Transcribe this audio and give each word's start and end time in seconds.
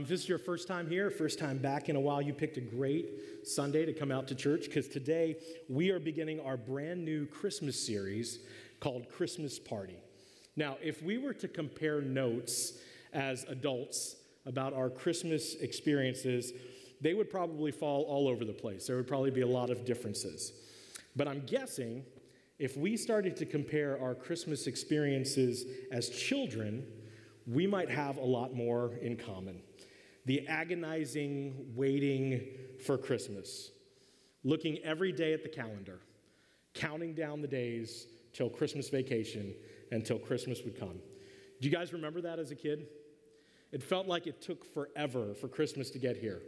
If 0.00 0.08
this 0.08 0.22
is 0.22 0.28
your 0.30 0.38
first 0.38 0.66
time 0.66 0.88
here, 0.88 1.10
first 1.10 1.38
time 1.38 1.58
back 1.58 1.90
in 1.90 1.94
a 1.94 2.00
while, 2.00 2.22
you 2.22 2.32
picked 2.32 2.56
a 2.56 2.62
great 2.62 3.46
Sunday 3.46 3.84
to 3.84 3.92
come 3.92 4.10
out 4.10 4.26
to 4.28 4.34
church 4.34 4.64
because 4.64 4.88
today 4.88 5.36
we 5.68 5.90
are 5.90 5.98
beginning 5.98 6.40
our 6.40 6.56
brand 6.56 7.04
new 7.04 7.26
Christmas 7.26 7.78
series 7.78 8.38
called 8.80 9.10
Christmas 9.10 9.58
Party. 9.58 9.98
Now, 10.56 10.78
if 10.82 11.02
we 11.02 11.18
were 11.18 11.34
to 11.34 11.46
compare 11.48 12.00
notes 12.00 12.78
as 13.12 13.44
adults 13.44 14.16
about 14.46 14.72
our 14.72 14.88
Christmas 14.88 15.56
experiences, 15.56 16.54
they 17.02 17.12
would 17.12 17.28
probably 17.28 17.70
fall 17.70 18.04
all 18.04 18.26
over 18.26 18.46
the 18.46 18.54
place. 18.54 18.86
There 18.86 18.96
would 18.96 19.08
probably 19.08 19.30
be 19.30 19.42
a 19.42 19.46
lot 19.46 19.68
of 19.68 19.84
differences. 19.84 20.54
But 21.14 21.28
I'm 21.28 21.44
guessing 21.44 22.04
if 22.58 22.74
we 22.74 22.96
started 22.96 23.36
to 23.36 23.44
compare 23.44 24.00
our 24.00 24.14
Christmas 24.14 24.66
experiences 24.66 25.66
as 25.92 26.08
children, 26.08 26.86
we 27.46 27.66
might 27.66 27.90
have 27.90 28.16
a 28.16 28.24
lot 28.24 28.54
more 28.54 28.94
in 29.02 29.18
common 29.18 29.60
the 30.26 30.46
agonizing 30.46 31.72
waiting 31.74 32.46
for 32.84 32.98
Christmas, 32.98 33.70
looking 34.44 34.78
every 34.78 35.12
day 35.12 35.32
at 35.32 35.42
the 35.42 35.48
calendar, 35.48 36.00
counting 36.74 37.14
down 37.14 37.42
the 37.42 37.48
days 37.48 38.06
till 38.32 38.48
Christmas 38.48 38.88
vacation 38.88 39.54
until 39.90 40.18
Christmas 40.18 40.62
would 40.64 40.78
come. 40.78 41.00
Do 41.60 41.68
you 41.68 41.74
guys 41.74 41.92
remember 41.92 42.20
that 42.22 42.38
as 42.38 42.50
a 42.50 42.54
kid? 42.54 42.86
It 43.72 43.82
felt 43.82 44.06
like 44.06 44.26
it 44.26 44.40
took 44.40 44.64
forever 44.74 45.34
for 45.34 45.48
Christmas 45.48 45.90
to 45.90 45.98
get 45.98 46.16
here. 46.16 46.40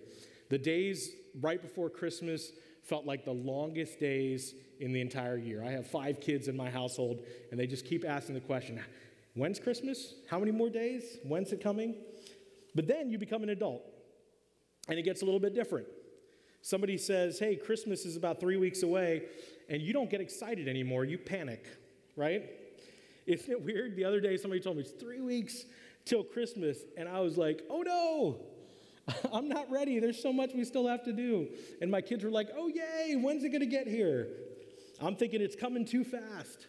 The 0.48 0.58
days 0.58 1.10
right 1.40 1.60
before 1.60 1.88
Christmas 1.88 2.52
felt 2.82 3.06
like 3.06 3.24
the 3.24 3.32
longest 3.32 4.00
days 4.00 4.54
in 4.80 4.92
the 4.92 5.00
entire 5.00 5.36
year. 5.36 5.62
I 5.64 5.70
have 5.70 5.86
five 5.86 6.20
kids 6.20 6.48
in 6.48 6.56
my 6.56 6.68
household, 6.68 7.24
and 7.50 7.58
they 7.58 7.66
just 7.66 7.86
keep 7.86 8.04
asking 8.04 8.34
the 8.34 8.40
question 8.40 8.80
when's 9.34 9.58
Christmas? 9.58 10.14
How 10.28 10.38
many 10.38 10.50
more 10.50 10.68
days? 10.68 11.18
When's 11.24 11.52
it 11.52 11.62
coming? 11.62 11.94
But 12.74 12.86
then 12.86 13.10
you 13.10 13.18
become 13.18 13.42
an 13.42 13.50
adult, 13.50 13.82
and 14.88 14.98
it 14.98 15.02
gets 15.02 15.22
a 15.22 15.24
little 15.24 15.40
bit 15.40 15.54
different. 15.54 15.86
Somebody 16.62 16.96
says, 16.96 17.38
Hey, 17.38 17.56
Christmas 17.56 18.06
is 18.06 18.16
about 18.16 18.40
three 18.40 18.56
weeks 18.56 18.82
away, 18.82 19.24
and 19.68 19.82
you 19.82 19.92
don't 19.92 20.08
get 20.10 20.20
excited 20.20 20.68
anymore. 20.68 21.04
You 21.04 21.18
panic, 21.18 21.66
right? 22.16 22.50
Isn't 23.26 23.50
it 23.50 23.62
weird? 23.62 23.96
The 23.96 24.04
other 24.04 24.20
day, 24.20 24.36
somebody 24.36 24.60
told 24.60 24.76
me 24.76 24.82
it's 24.82 24.92
three 24.92 25.20
weeks 25.20 25.64
till 26.04 26.22
Christmas, 26.22 26.78
and 26.96 27.08
I 27.08 27.20
was 27.20 27.36
like, 27.36 27.62
Oh 27.68 27.82
no, 27.82 28.40
I'm 29.32 29.48
not 29.48 29.70
ready. 29.70 29.98
There's 29.98 30.22
so 30.22 30.32
much 30.32 30.54
we 30.54 30.64
still 30.64 30.86
have 30.86 31.04
to 31.04 31.12
do. 31.12 31.48
And 31.80 31.90
my 31.90 32.00
kids 32.00 32.24
were 32.24 32.30
like, 32.30 32.48
Oh, 32.56 32.68
yay, 32.68 33.16
when's 33.16 33.44
it 33.44 33.50
gonna 33.50 33.66
get 33.66 33.86
here? 33.86 34.28
I'm 35.00 35.16
thinking 35.16 35.40
it's 35.40 35.56
coming 35.56 35.84
too 35.84 36.04
fast. 36.04 36.68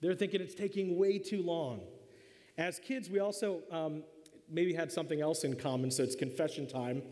They're 0.00 0.14
thinking 0.14 0.40
it's 0.40 0.54
taking 0.54 0.98
way 0.98 1.18
too 1.18 1.42
long. 1.42 1.80
As 2.58 2.78
kids, 2.78 3.10
we 3.10 3.18
also 3.18 3.60
um, 3.70 4.02
maybe 4.50 4.72
had 4.72 4.92
something 4.92 5.20
else 5.20 5.44
in 5.44 5.56
common, 5.56 5.90
so 5.90 6.02
it's 6.02 6.14
confession 6.14 6.66
time 6.66 7.02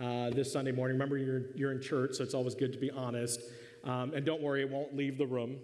uh, 0.00 0.30
this 0.30 0.52
Sunday 0.52 0.72
morning. 0.72 0.94
Remember, 0.96 1.16
you're, 1.16 1.54
you're 1.54 1.72
in 1.72 1.80
church, 1.80 2.14
so 2.14 2.22
it's 2.22 2.34
always 2.34 2.54
good 2.54 2.72
to 2.72 2.78
be 2.78 2.90
honest. 2.90 3.40
Um, 3.84 4.12
and 4.14 4.24
don't 4.24 4.42
worry, 4.42 4.62
it 4.62 4.70
won't 4.70 4.96
leave 4.96 5.18
the 5.18 5.26
room. 5.26 5.58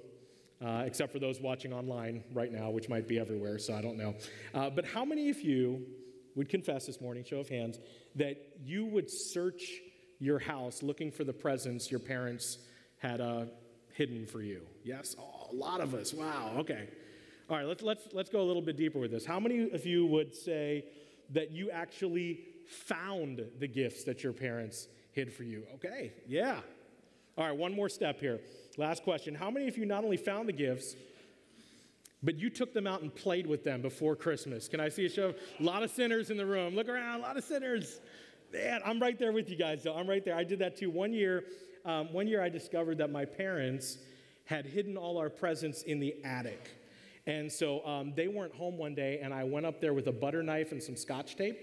Uh, 0.65 0.85
except 0.87 1.13
for 1.13 1.19
those 1.19 1.41
watching 1.41 1.75
online 1.75 2.23
right 2.33 2.51
now, 2.51 2.71
which 2.71 2.89
might 2.89 3.07
be 3.07 3.19
everywhere, 3.19 3.59
so 3.59 3.75
I 3.75 3.83
don't 3.83 3.99
know. 3.99 4.15
Uh, 4.55 4.71
but 4.71 4.87
how 4.87 5.05
many 5.05 5.29
of 5.29 5.43
you 5.43 5.85
would 6.37 6.49
confess 6.49 6.87
this 6.87 7.03
morning, 7.03 7.23
show 7.25 7.39
of 7.39 7.49
hands, 7.49 7.81
that 8.15 8.37
you 8.63 8.87
would 8.87 9.11
search 9.11 9.63
your 10.21 10.39
house 10.39 10.83
looking 10.83 11.11
for 11.11 11.25
the 11.25 11.35
presents 11.35 11.91
your 11.91 12.01
parents 12.01 12.59
had 12.99 13.21
uh, 13.21 13.45
hidden 13.93 14.27
for 14.27 14.41
you? 14.41 14.63
Yes? 14.85 15.17
Oh, 15.19 15.49
a 15.53 15.55
lot 15.55 15.81
of 15.81 15.93
us. 15.93 16.15
Wow, 16.15 16.53
okay. 16.59 16.89
All 17.51 17.59
right, 17.59 17.67
let's, 17.67 17.83
let's, 17.83 18.09
let's 18.15 18.31
go 18.31 18.41
a 18.41 18.47
little 18.47 18.63
bit 18.63 18.77
deeper 18.79 18.99
with 18.99 19.11
this. 19.11 19.27
How 19.27 19.39
many 19.39 19.71
of 19.71 19.85
you 19.85 20.07
would 20.07 20.35
say 20.35 20.85
that 21.31 21.51
you 21.51 21.71
actually 21.71 22.41
found 22.67 23.45
the 23.59 23.69
gifts 23.69 24.05
that 24.05 24.23
your 24.23 24.33
parents 24.33 24.89
hid 25.13 25.33
for 25.33 25.45
you? 25.45 25.65
Okay, 25.75 26.13
yeah. 26.27 26.61
All 27.37 27.47
right, 27.47 27.57
one 27.57 27.75
more 27.75 27.89
step 27.89 28.21
here. 28.21 28.41
Last 28.77 29.03
question. 29.03 29.35
How 29.35 29.51
many 29.51 29.69
of 29.69 29.77
you 29.77 29.87
not 29.87 30.05
only 30.05 30.17
found 30.17 30.49
the 30.49 30.53
gifts, 30.53 30.95
but 32.23 32.37
you 32.37 32.49
took 32.49 32.73
them 32.73 32.87
out 32.87 33.03
and 33.03 33.15
played 33.15 33.47
with 33.47 33.65
them 33.65 33.83
before 33.83 34.17
Christmas? 34.17 34.69
Can 34.69 34.81
I 34.81 34.89
see 34.89 35.07
a 35.07 35.11
show? 35.11 35.35
A 35.61 35.63
lot 35.63 35.83
of 35.83 35.91
sinners 35.91 36.31
in 36.31 36.37
the 36.37 36.47
room. 36.47 36.75
Look 36.75 36.89
around, 36.89 37.21
a 37.21 37.23
lot 37.23 37.37
of 37.37 37.45
sinners. 37.45 38.01
Man, 38.53 38.81
I'm 38.85 39.01
right 39.01 39.19
there 39.19 39.33
with 39.33 39.51
you 39.51 39.57
guys, 39.57 39.83
though. 39.83 39.95
I'm 39.95 40.09
right 40.09 40.25
there. 40.25 40.37
I 40.37 40.45
did 40.45 40.61
that 40.61 40.77
too. 40.77 40.91
One 40.91 41.13
year, 41.13 41.45
um, 41.85 42.13
one 42.13 42.27
year 42.29 42.43
I 42.43 42.49
discovered 42.49 42.99
that 42.99 43.11
my 43.11 43.25
parents 43.25 43.99
had 44.45 44.65
hidden 44.65 44.97
all 44.97 45.19
our 45.19 45.31
presents 45.31 45.83
in 45.83 46.01
the 46.01 46.15
attic. 46.25 46.71
And 47.27 47.51
so 47.51 47.85
um, 47.87 48.13
they 48.15 48.29
weren't 48.29 48.55
home 48.55 48.77
one 48.77 48.95
day, 48.95 49.21
and 49.23 49.33
I 49.33 49.45
went 49.45 49.65
up 49.65 49.81
there 49.81 49.95
with 49.95 50.07
a 50.09 50.13
butter 50.13 50.43
knife 50.43 50.73
and 50.73 50.83
some 50.83 50.97
scotch 50.97 51.37
tape 51.37 51.59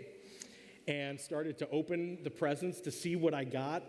and 0.88 1.20
started 1.20 1.60
to 1.60 1.70
open 1.70 2.18
the 2.24 2.32
presents 2.32 2.82
to 2.82 2.92
see 2.92 3.16
what 3.16 3.34
I 3.34 3.44
got. 3.44 3.84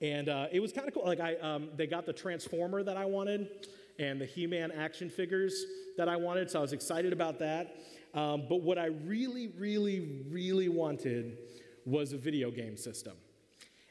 And 0.00 0.28
uh, 0.28 0.48
it 0.50 0.58
was 0.58 0.72
kind 0.72 0.88
of 0.88 0.94
cool. 0.94 1.04
Like, 1.04 1.20
I, 1.20 1.36
um, 1.36 1.68
they 1.76 1.86
got 1.86 2.06
the 2.06 2.12
Transformer 2.12 2.82
that 2.82 2.96
I 2.96 3.04
wanted 3.04 3.68
and 4.00 4.20
the 4.20 4.26
He 4.26 4.48
Man 4.48 4.72
action 4.72 5.08
figures 5.08 5.64
that 5.96 6.08
I 6.08 6.16
wanted, 6.16 6.50
so 6.50 6.58
I 6.58 6.62
was 6.62 6.72
excited 6.72 7.12
about 7.12 7.38
that. 7.38 7.76
Um, 8.14 8.44
but 8.48 8.62
what 8.62 8.78
I 8.78 8.86
really, 8.86 9.52
really, 9.58 10.24
really 10.28 10.68
wanted 10.68 11.38
was 11.86 12.12
a 12.12 12.18
video 12.18 12.50
game 12.50 12.76
system. 12.76 13.12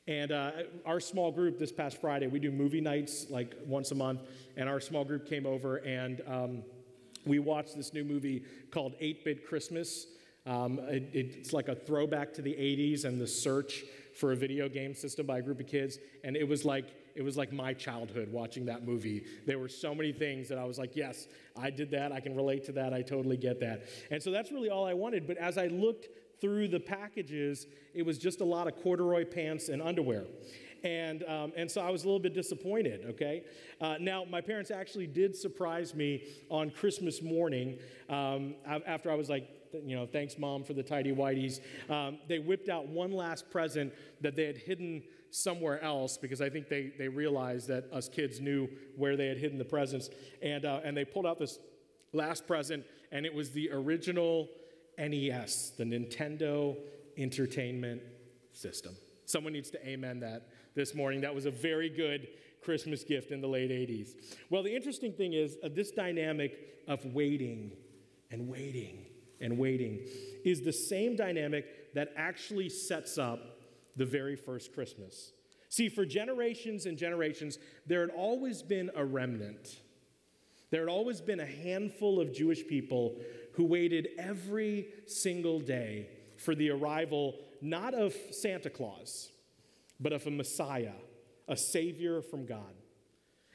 And 0.08 0.32
uh, 0.32 0.52
our 0.86 1.00
small 1.00 1.32
group 1.32 1.60
this 1.60 1.72
past 1.72 2.02
Friday, 2.02 2.28
we 2.28 2.40
do 2.40 2.52
movie 2.52 2.82
nights 2.82 3.28
like 3.30 3.56
once 3.66 3.92
a 3.92 3.96
month, 3.96 4.22
and 4.58 4.68
our 4.68 4.82
small 4.82 5.06
group 5.06 5.30
came 5.30 5.46
over 5.46 5.78
and 5.78 6.22
um, 6.28 6.64
we 7.26 7.40
watched 7.40 7.76
this 7.76 7.94
new 7.94 8.04
movie 8.04 8.44
called 8.72 8.96
8 9.00 9.24
Bit 9.24 9.48
Christmas. 9.48 10.08
Um, 10.46 10.80
it, 10.80 11.10
it's 11.14 11.54
like 11.54 11.68
a 11.68 11.76
throwback 11.76 12.34
to 12.34 12.42
the 12.42 12.54
80s 12.54 13.06
and 13.06 13.22
the 13.22 13.28
search 13.28 13.84
for 14.16 14.32
a 14.32 14.36
video 14.36 14.68
game 14.68 14.94
system 14.94 15.26
by 15.26 15.40
a 15.40 15.42
group 15.42 15.60
of 15.60 15.68
kids. 15.68 16.00
And 16.24 16.36
it 16.36 16.48
was 16.48 16.66
like, 16.66 16.86
it 17.16 17.22
was 17.22 17.38
like 17.38 17.52
my 17.52 17.74
childhood 17.74 18.32
watching 18.32 18.66
that 18.66 18.86
movie. 18.86 19.24
There 19.46 19.60
were 19.60 19.70
so 19.70 19.94
many 19.94 20.12
things 20.12 20.50
that 20.50 20.58
I 20.58 20.64
was 20.64 20.80
like, 20.80 20.96
yes, 20.96 21.28
I 21.58 21.70
did 21.70 21.92
that. 21.92 22.12
I 22.12 22.20
can 22.20 22.36
relate 22.36 22.64
to 22.66 22.72
that. 22.74 22.94
I 22.94 23.02
totally 23.02 23.38
get 23.38 23.60
that. 23.60 23.84
And 24.10 24.22
so 24.22 24.32
that's 24.32 24.52
really 24.52 24.70
all 24.70 24.86
I 24.86 24.94
wanted. 24.94 25.28
But 25.28 25.38
as 25.38 25.58
I 25.58 25.68
looked 25.68 26.08
through 26.40 26.70
the 26.70 26.80
packages, 26.80 27.68
it 27.94 28.04
was 28.04 28.18
just 28.18 28.42
a 28.42 28.46
lot 28.46 28.68
of 28.68 28.76
corduroy 28.82 29.26
pants 29.26 29.70
and 29.70 29.82
underwear. 29.82 30.26
And, 30.84 31.24
um, 31.24 31.54
and 31.56 31.70
so 31.70 31.82
I 31.82 31.90
was 31.90 32.04
a 32.04 32.08
little 32.08 32.20
bit 32.20 32.34
disappointed, 32.34 33.06
okay? 33.12 33.44
Uh, 33.80 33.96
now, 34.00 34.26
my 34.26 34.42
parents 34.42 34.72
actually 34.72 35.08
did 35.08 35.36
surprise 35.36 35.94
me 35.94 36.24
on 36.50 36.72
Christmas 36.72 37.22
morning 37.22 37.78
um, 38.10 38.56
after 38.66 39.12
I 39.12 39.16
was 39.16 39.30
like, 39.30 39.48
you 39.86 39.96
know, 39.96 40.06
thanks, 40.06 40.38
mom, 40.38 40.64
for 40.64 40.74
the 40.74 40.84
tidy 40.84 41.14
whiteys. 41.14 41.60
Um, 41.90 42.18
they 42.28 42.40
whipped 42.40 42.70
out 42.70 42.88
one 42.88 43.12
last 43.14 43.50
present 43.50 43.94
that 44.22 44.36
they 44.36 44.46
had 44.46 44.58
hidden 44.58 45.04
somewhere 45.30 45.82
else 45.82 46.18
because 46.18 46.42
I 46.42 46.50
think 46.50 46.68
they, 46.68 46.92
they 46.98 47.08
realized 47.08 47.68
that 47.70 47.86
us 47.92 48.10
kids 48.10 48.42
knew 48.42 48.68
where 48.98 49.16
they 49.16 49.28
had 49.28 49.38
hidden 49.38 49.58
the 49.58 49.66
presents. 49.66 50.10
And, 50.42 50.66
uh, 50.66 50.82
and 50.84 50.96
they 50.96 51.06
pulled 51.06 51.26
out 51.26 51.40
this 51.40 51.60
last 52.14 52.46
present, 52.46 52.86
and 53.12 53.26
it 53.26 53.34
was 53.34 53.52
the 53.52 53.70
original 53.72 54.50
NES, 54.98 55.72
the 55.78 55.86
Nintendo 55.86 56.76
Entertainment 57.18 58.02
System. 58.54 58.96
Someone 59.26 59.54
needs 59.54 59.70
to 59.72 59.88
amen 59.88 60.20
that 60.20 60.50
this 60.76 60.96
morning. 60.96 61.22
That 61.22 61.36
was 61.36 61.46
a 61.46 61.52
very 61.52 61.90
good 61.90 62.28
Christmas 62.64 63.04
gift 63.04 63.32
in 63.32 63.42
the 63.42 63.48
late 63.48 63.72
80s. 63.72 64.10
Well, 64.50 64.64
the 64.64 64.76
interesting 64.76 65.14
thing 65.14 65.34
is 65.34 65.58
uh, 65.64 65.70
this 65.74 65.92
dynamic 65.92 66.84
of 66.88 67.06
waiting 67.06 67.72
and 68.30 68.48
waiting 68.48 69.06
and 69.40 69.58
waiting 69.58 70.00
is 70.46 70.62
the 70.62 70.74
same 70.74 71.16
dynamic 71.16 71.94
that 71.94 72.14
actually 72.16 72.70
sets 72.70 73.18
up 73.18 73.60
the 73.96 74.06
very 74.06 74.36
first 74.36 74.74
Christmas. 74.74 75.34
See, 75.70 75.90
for 75.90 76.06
generations 76.06 76.86
and 76.86 76.98
generations, 76.98 77.58
there 77.86 78.02
had 78.02 78.10
always 78.10 78.62
been 78.62 78.92
a 78.96 79.04
remnant. 79.04 79.82
There 80.70 80.82
had 80.82 80.90
always 80.90 81.20
been 81.22 81.40
a 81.40 81.46
handful 81.46 82.20
of 82.20 82.34
Jewish 82.34 82.66
people 82.68 83.16
who 83.54 83.66
waited 83.66 84.10
every 84.18 84.88
single 85.08 85.60
day 85.60 86.10
for 86.38 86.56
the 86.56 86.70
arrival 86.70 87.36
not 87.62 87.94
of 87.94 88.16
Santa 88.32 88.70
Claus, 88.70 89.30
but 90.02 90.14
of 90.14 90.26
a 90.28 90.32
Messiah, 90.32 90.94
a 91.48 91.56
Savior 91.56 92.22
from 92.22 92.46
God. 92.46 92.74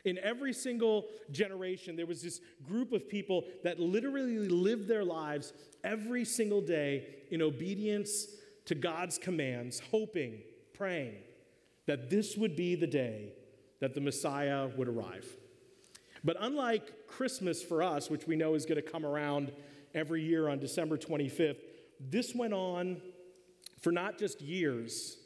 In 0.04 0.18
every 0.18 0.52
single 0.52 1.06
generation, 1.32 1.96
there 1.96 2.06
was 2.06 2.22
this 2.22 2.40
group 2.62 2.92
of 2.92 3.08
people 3.08 3.44
that 3.64 3.80
literally 3.80 4.38
lived 4.38 4.86
their 4.86 5.04
lives 5.04 5.52
every 5.82 6.24
single 6.24 6.60
day 6.60 7.06
in 7.30 7.42
obedience 7.42 8.26
to 8.66 8.76
God's 8.76 9.18
commands, 9.18 9.82
hoping, 9.90 10.42
praying 10.72 11.16
that 11.86 12.10
this 12.10 12.36
would 12.36 12.54
be 12.54 12.74
the 12.74 12.86
day 12.86 13.32
that 13.80 13.94
the 13.94 14.00
Messiah 14.00 14.68
would 14.76 14.88
arrive. 14.88 15.26
But 16.24 16.36
unlike 16.40 17.06
Christmas 17.06 17.62
for 17.62 17.82
us, 17.82 18.10
which 18.10 18.26
we 18.26 18.36
know 18.36 18.54
is 18.54 18.66
going 18.66 18.82
to 18.82 18.90
come 18.90 19.06
around 19.06 19.52
every 19.94 20.22
year 20.22 20.48
on 20.48 20.58
December 20.58 20.96
25th, 20.96 21.58
this 22.00 22.34
went 22.34 22.52
on 22.52 23.00
for 23.80 23.92
not 23.92 24.18
just 24.18 24.40
years, 24.40 25.16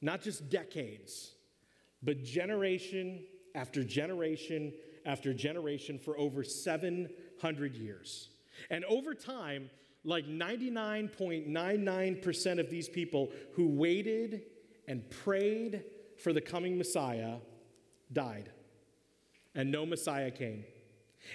not 0.00 0.22
just 0.22 0.48
decades, 0.50 1.32
but 2.02 2.22
generation 2.22 3.24
after 3.54 3.82
generation 3.82 4.72
after 5.06 5.32
generation 5.32 5.98
for 5.98 6.18
over 6.18 6.42
700 6.42 7.76
years. 7.76 8.28
And 8.70 8.84
over 8.86 9.14
time, 9.14 9.70
like 10.04 10.26
99.99% 10.26 12.60
of 12.60 12.70
these 12.70 12.88
people 12.88 13.30
who 13.54 13.68
waited 13.68 14.42
and 14.88 15.08
prayed 15.10 15.84
for 16.22 16.32
the 16.32 16.40
coming 16.40 16.78
Messiah 16.78 17.36
died, 18.12 18.50
and 19.54 19.70
no 19.70 19.86
Messiah 19.86 20.30
came. 20.30 20.64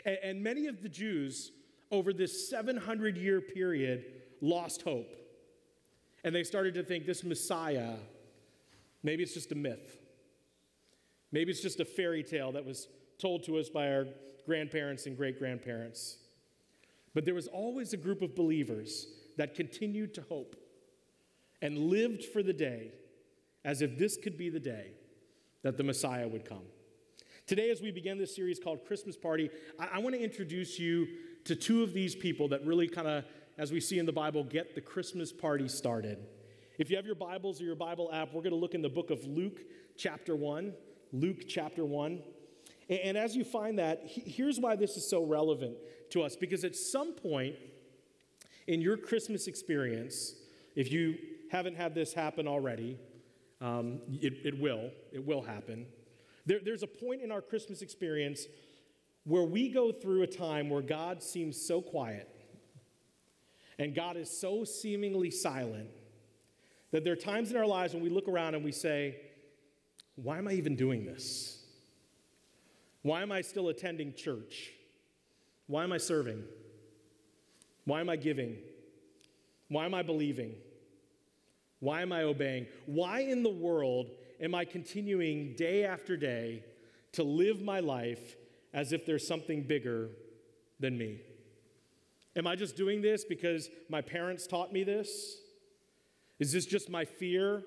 And, 0.05 0.17
and 0.23 0.41
many 0.43 0.67
of 0.67 0.81
the 0.81 0.89
Jews 0.89 1.51
over 1.91 2.13
this 2.13 2.49
700 2.49 3.17
year 3.17 3.41
period 3.41 4.05
lost 4.41 4.81
hope. 4.81 5.13
And 6.23 6.33
they 6.33 6.43
started 6.43 6.73
to 6.75 6.83
think 6.83 7.05
this 7.05 7.23
Messiah, 7.23 7.95
maybe 9.03 9.23
it's 9.23 9.33
just 9.33 9.51
a 9.51 9.55
myth. 9.55 9.97
Maybe 11.31 11.51
it's 11.51 11.61
just 11.61 11.79
a 11.79 11.85
fairy 11.85 12.23
tale 12.23 12.51
that 12.53 12.65
was 12.65 12.87
told 13.19 13.43
to 13.45 13.57
us 13.57 13.69
by 13.69 13.91
our 13.91 14.07
grandparents 14.45 15.05
and 15.05 15.15
great 15.15 15.39
grandparents. 15.39 16.17
But 17.13 17.25
there 17.25 17.35
was 17.35 17.47
always 17.47 17.93
a 17.93 17.97
group 17.97 18.21
of 18.21 18.35
believers 18.35 19.07
that 19.37 19.55
continued 19.55 20.13
to 20.15 20.21
hope 20.21 20.55
and 21.61 21.77
lived 21.77 22.25
for 22.25 22.43
the 22.43 22.53
day 22.53 22.91
as 23.63 23.81
if 23.81 23.97
this 23.97 24.17
could 24.17 24.37
be 24.37 24.49
the 24.49 24.59
day 24.59 24.91
that 25.63 25.77
the 25.77 25.83
Messiah 25.83 26.27
would 26.27 26.45
come. 26.45 26.63
Today, 27.47 27.69
as 27.69 27.81
we 27.81 27.91
begin 27.91 28.17
this 28.17 28.35
series 28.35 28.59
called 28.59 28.85
Christmas 28.85 29.15
Party, 29.15 29.49
I, 29.79 29.89
I 29.93 29.99
want 29.99 30.15
to 30.15 30.21
introduce 30.21 30.79
you 30.79 31.07
to 31.45 31.55
two 31.55 31.83
of 31.83 31.93
these 31.93 32.15
people 32.15 32.47
that 32.49 32.65
really 32.65 32.87
kind 32.87 33.07
of, 33.07 33.25
as 33.57 33.71
we 33.71 33.79
see 33.79 33.99
in 33.99 34.05
the 34.05 34.11
Bible, 34.11 34.43
get 34.43 34.73
the 34.75 34.81
Christmas 34.81 35.31
party 35.31 35.67
started. 35.67 36.19
If 36.77 36.89
you 36.89 36.95
have 36.95 37.05
your 37.05 37.15
Bibles 37.15 37.59
or 37.59 37.65
your 37.65 37.75
Bible 37.75 38.09
app, 38.13 38.33
we're 38.33 38.41
going 38.41 38.53
to 38.53 38.59
look 38.59 38.73
in 38.73 38.81
the 38.81 38.89
book 38.89 39.11
of 39.11 39.25
Luke, 39.25 39.59
chapter 39.97 40.35
1. 40.35 40.73
Luke, 41.11 41.41
chapter 41.47 41.83
1. 41.83 42.21
And, 42.89 43.17
as 43.17 43.35
you 43.35 43.43
find 43.43 43.79
that, 43.79 44.01
here's 44.05 44.59
why 44.59 44.75
this 44.75 44.97
is 44.97 45.09
so 45.09 45.23
relevant 45.23 45.75
to 46.11 46.23
us 46.23 46.35
because 46.35 46.63
at 46.63 46.75
some 46.75 47.13
point 47.13 47.55
in 48.67 48.81
your 48.81 48.97
Christmas 48.97 49.47
experience, 49.47 50.33
if 50.75 50.91
you 50.91 51.17
haven't 51.51 51.75
had 51.75 51.93
this 51.93 52.13
happen 52.13 52.47
already, 52.47 52.97
um, 53.59 53.99
it, 54.21 54.33
it, 54.43 54.59
will. 54.59 54.91
It 55.11 55.25
will 55.25 55.41
happen. 55.41 55.85
There, 56.45 56.59
there's 56.63 56.83
a 56.83 56.87
point 56.87 57.21
in 57.21 57.31
our 57.31 57.41
Christmas 57.41 57.81
experience 57.81 58.47
where 59.25 59.43
we 59.43 59.69
go 59.69 59.91
through 59.91 60.23
a 60.23 60.27
time 60.27 60.69
where 60.69 60.81
God 60.81 61.21
seems 61.21 61.61
so 61.61 61.81
quiet 61.81 62.27
and 63.77 63.93
God 63.93 64.17
is 64.17 64.29
so 64.29 64.63
seemingly 64.63 65.31
silent 65.31 65.89
that 66.91 67.03
there 67.03 67.13
are 67.13 67.17
times 67.17 67.51
in 67.51 67.57
our 67.57 67.65
lives 67.65 67.93
when 67.93 68.03
we 68.03 68.09
look 68.09 68.27
around 68.27 68.55
and 68.55 68.63
we 68.63 68.71
say, 68.71 69.15
Why 70.15 70.37
am 70.37 70.47
I 70.47 70.53
even 70.53 70.75
doing 70.75 71.05
this? 71.05 71.63
Why 73.01 73.21
am 73.21 73.31
I 73.31 73.41
still 73.41 73.69
attending 73.69 74.13
church? 74.13 74.71
Why 75.67 75.83
am 75.83 75.91
I 75.91 75.97
serving? 75.97 76.43
Why 77.85 78.01
am 78.01 78.09
I 78.09 78.15
giving? 78.15 78.57
Why 79.69 79.85
am 79.85 79.93
I 79.93 80.03
believing? 80.03 80.53
Why 81.79 82.01
am 82.01 82.11
I 82.11 82.23
obeying? 82.23 82.67
Why 82.85 83.21
in 83.21 83.41
the 83.41 83.49
world 83.49 84.11
am 84.39 84.53
I 84.53 84.65
continuing 84.65 85.55
day 85.55 85.83
after 85.85 86.15
day 86.15 86.63
to 87.13 87.23
live 87.23 87.61
my 87.61 87.79
life 87.79 88.35
as 88.73 88.93
if 88.93 89.05
there's 89.05 89.27
something 89.27 89.63
bigger 89.63 90.09
than 90.79 90.97
me? 90.97 91.21
Am 92.35 92.47
I 92.47 92.55
just 92.55 92.75
doing 92.75 93.01
this 93.01 93.23
because 93.25 93.69
my 93.89 94.01
parents 94.01 94.45
taught 94.45 94.71
me 94.71 94.83
this? 94.83 95.37
Is 96.41 96.51
this 96.51 96.65
just 96.65 96.89
my 96.89 97.05
fear 97.05 97.61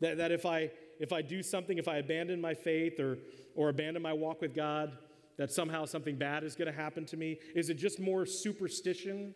that, 0.00 0.16
that 0.16 0.32
if, 0.32 0.46
I, 0.46 0.70
if 0.98 1.12
I 1.12 1.20
do 1.20 1.42
something, 1.42 1.76
if 1.76 1.86
I 1.86 1.98
abandon 1.98 2.40
my 2.40 2.54
faith 2.54 2.98
or, 2.98 3.18
or 3.54 3.68
abandon 3.68 4.02
my 4.02 4.14
walk 4.14 4.40
with 4.40 4.54
God, 4.54 4.96
that 5.36 5.52
somehow 5.52 5.84
something 5.84 6.16
bad 6.16 6.42
is 6.42 6.56
going 6.56 6.72
to 6.72 6.76
happen 6.76 7.04
to 7.04 7.16
me? 7.18 7.38
Is 7.54 7.68
it 7.68 7.74
just 7.74 8.00
more 8.00 8.24
superstition 8.24 9.34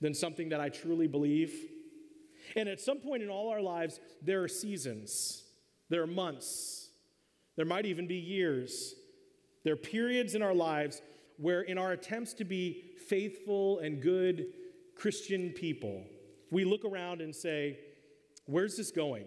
than 0.00 0.14
something 0.14 0.48
that 0.48 0.60
I 0.60 0.68
truly 0.68 1.06
believe? 1.06 1.54
And 2.56 2.68
at 2.68 2.80
some 2.80 2.98
point 2.98 3.22
in 3.22 3.30
all 3.30 3.50
our 3.50 3.62
lives, 3.62 4.00
there 4.20 4.42
are 4.42 4.48
seasons, 4.48 5.44
there 5.88 6.02
are 6.02 6.08
months, 6.08 6.88
there 7.54 7.66
might 7.66 7.86
even 7.86 8.08
be 8.08 8.16
years. 8.16 8.96
There 9.62 9.74
are 9.74 9.76
periods 9.76 10.34
in 10.34 10.42
our 10.42 10.54
lives 10.54 11.02
where, 11.38 11.62
in 11.62 11.78
our 11.78 11.92
attempts 11.92 12.34
to 12.34 12.44
be 12.44 12.82
faithful 13.08 13.78
and 13.78 14.02
good 14.02 14.46
Christian 14.96 15.50
people, 15.50 16.04
we 16.50 16.64
look 16.64 16.84
around 16.84 17.20
and 17.20 17.34
say, 17.34 17.78
Where's 18.46 18.76
this 18.76 18.90
going? 18.90 19.24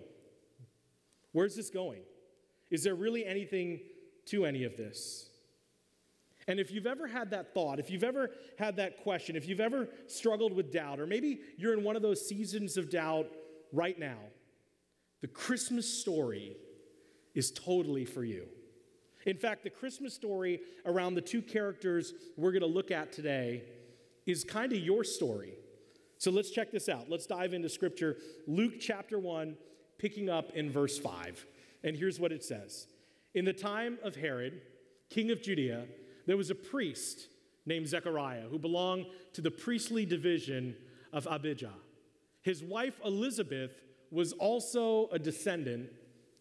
Where's 1.33 1.55
this 1.55 1.69
going? 1.69 2.01
Is 2.71 2.83
there 2.83 2.95
really 2.95 3.25
anything 3.25 3.81
to 4.27 4.45
any 4.45 4.63
of 4.63 4.77
this? 4.77 5.29
And 6.47 6.59
if 6.59 6.71
you've 6.71 6.87
ever 6.87 7.05
had 7.05 7.29
that 7.31 7.53
thought, 7.53 7.79
if 7.79 7.91
you've 7.91 8.03
ever 8.03 8.31
had 8.57 8.77
that 8.77 9.03
question, 9.03 9.35
if 9.35 9.47
you've 9.47 9.59
ever 9.59 9.87
struggled 10.07 10.53
with 10.53 10.71
doubt, 10.71 10.99
or 10.99 11.05
maybe 11.05 11.41
you're 11.57 11.73
in 11.73 11.83
one 11.83 11.95
of 11.95 12.01
those 12.01 12.27
seasons 12.27 12.75
of 12.75 12.89
doubt 12.89 13.27
right 13.71 13.99
now, 13.99 14.17
the 15.21 15.27
Christmas 15.27 15.87
story 15.87 16.55
is 17.35 17.51
totally 17.51 18.05
for 18.05 18.23
you. 18.23 18.47
In 19.25 19.37
fact, 19.37 19.63
the 19.63 19.69
Christmas 19.69 20.13
story 20.15 20.61
around 20.85 21.13
the 21.13 21.21
two 21.21 21.41
characters 21.41 22.13
we're 22.35 22.51
going 22.51 22.61
to 22.61 22.67
look 22.67 22.89
at 22.89 23.11
today 23.11 23.63
is 24.25 24.43
kind 24.43 24.71
of 24.71 24.79
your 24.79 25.03
story. 25.03 25.53
So 26.19 26.31
let's 26.31 26.51
check 26.51 26.69
this 26.71 26.89
out. 26.89 27.09
Let's 27.09 27.25
dive 27.25 27.53
into 27.53 27.69
scripture. 27.69 28.17
Luke 28.45 28.73
chapter 28.79 29.17
1, 29.17 29.55
picking 29.97 30.29
up 30.29 30.51
in 30.51 30.69
verse 30.69 30.99
5. 30.99 31.45
And 31.83 31.95
here's 31.95 32.19
what 32.19 32.33
it 32.33 32.43
says 32.43 32.87
In 33.33 33.45
the 33.45 33.53
time 33.53 33.97
of 34.03 34.15
Herod, 34.15 34.61
king 35.09 35.31
of 35.31 35.41
Judea, 35.41 35.85
there 36.27 36.37
was 36.37 36.49
a 36.49 36.55
priest 36.55 37.29
named 37.65 37.87
Zechariah 37.87 38.47
who 38.49 38.59
belonged 38.59 39.05
to 39.33 39.41
the 39.41 39.49
priestly 39.49 40.05
division 40.05 40.75
of 41.13 41.25
Abijah. 41.25 41.73
His 42.41 42.63
wife 42.63 42.99
Elizabeth 43.05 43.71
was 44.11 44.33
also 44.33 45.07
a 45.13 45.19
descendant 45.19 45.89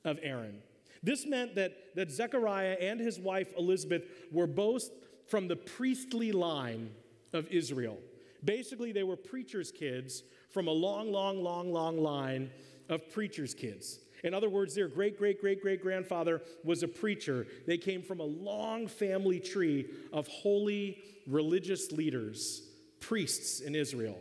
of 0.05 0.19
Aaron. 0.23 0.61
This 1.05 1.25
meant 1.25 1.55
that, 1.55 1.95
that 1.95 2.11
Zechariah 2.11 2.77
and 2.81 2.99
his 2.99 3.21
wife 3.21 3.49
Elizabeth 3.57 4.03
were 4.33 4.49
both 4.49 4.91
from 5.29 5.47
the 5.47 5.57
priestly 5.57 6.33
line 6.33 6.91
of 7.33 7.47
Israel. 7.49 7.99
Basically, 8.45 8.93
they 8.93 9.03
were 9.03 9.17
preachers' 9.17 9.71
kids 9.71 10.23
from 10.51 10.69
a 10.69 10.73
long, 10.73 11.11
long, 11.11 11.43
long, 11.43 11.73
long 11.73 11.99
line 11.99 12.51
of 12.89 13.11
preachers' 13.11 13.55
kids. 13.55 14.01
In 14.25 14.35
other 14.35 14.49
words, 14.49 14.75
their 14.75 14.89
great, 14.89 15.19
great, 15.19 15.41
great, 15.41 15.63
great 15.63 15.83
grandfather 15.83 16.43
was 16.65 16.83
a 16.83 16.89
preacher. 16.89 17.47
They 17.67 17.79
came 17.79 18.03
from 18.03 18.21
a 18.21 18.25
long 18.25 18.89
family 18.89 19.41
tree 19.41 19.87
of 20.13 20.27
holy 20.27 20.99
religious 21.27 21.93
leaders, 21.93 22.63
priests 23.01 23.61
in 23.61 23.75
Israel. 23.75 24.19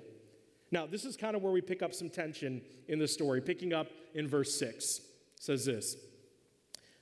Now, 0.72 0.86
this 0.86 1.06
is 1.06 1.16
kind 1.16 1.36
of 1.36 1.42
where 1.42 1.54
we 1.54 1.62
pick 1.62 1.82
up 1.82 1.94
some 1.94 2.10
tension 2.10 2.62
in 2.88 3.00
the 3.00 3.08
story, 3.08 3.42
picking 3.42 3.74
up 3.74 3.88
in 4.14 4.28
verse 4.28 4.54
6. 4.60 4.98
It 4.98 5.04
says 5.40 5.66
this 5.66 5.96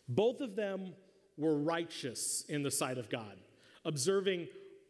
Both 0.07 0.41
of 0.41 0.55
them 0.55 0.93
were 1.37 1.57
righteous 1.57 2.45
in 2.47 2.63
the 2.63 2.71
sight 2.71 2.97
of 2.97 3.09
God, 3.09 3.37
observing 3.83 4.47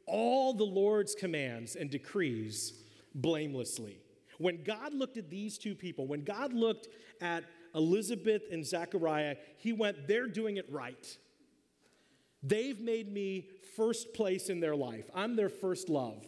all 0.07 0.53
the 0.53 0.65
Lord's 0.65 1.15
commands 1.15 1.75
and 1.75 1.89
decrees 1.89 2.73
blamelessly. 3.13 3.97
When 4.37 4.63
God 4.63 4.93
looked 4.93 5.17
at 5.17 5.29
these 5.29 5.57
two 5.57 5.75
people, 5.75 6.07
when 6.07 6.23
God 6.23 6.53
looked 6.53 6.87
at 7.21 7.45
Elizabeth 7.73 8.43
and 8.51 8.65
Zechariah, 8.65 9.37
he 9.57 9.73
went, 9.73 10.07
They're 10.07 10.27
doing 10.27 10.57
it 10.57 10.65
right. 10.69 11.17
They've 12.43 12.79
made 12.79 13.11
me 13.11 13.49
first 13.75 14.13
place 14.13 14.49
in 14.49 14.59
their 14.59 14.75
life. 14.75 15.09
I'm 15.15 15.35
their 15.35 15.49
first 15.49 15.89
love. 15.89 16.23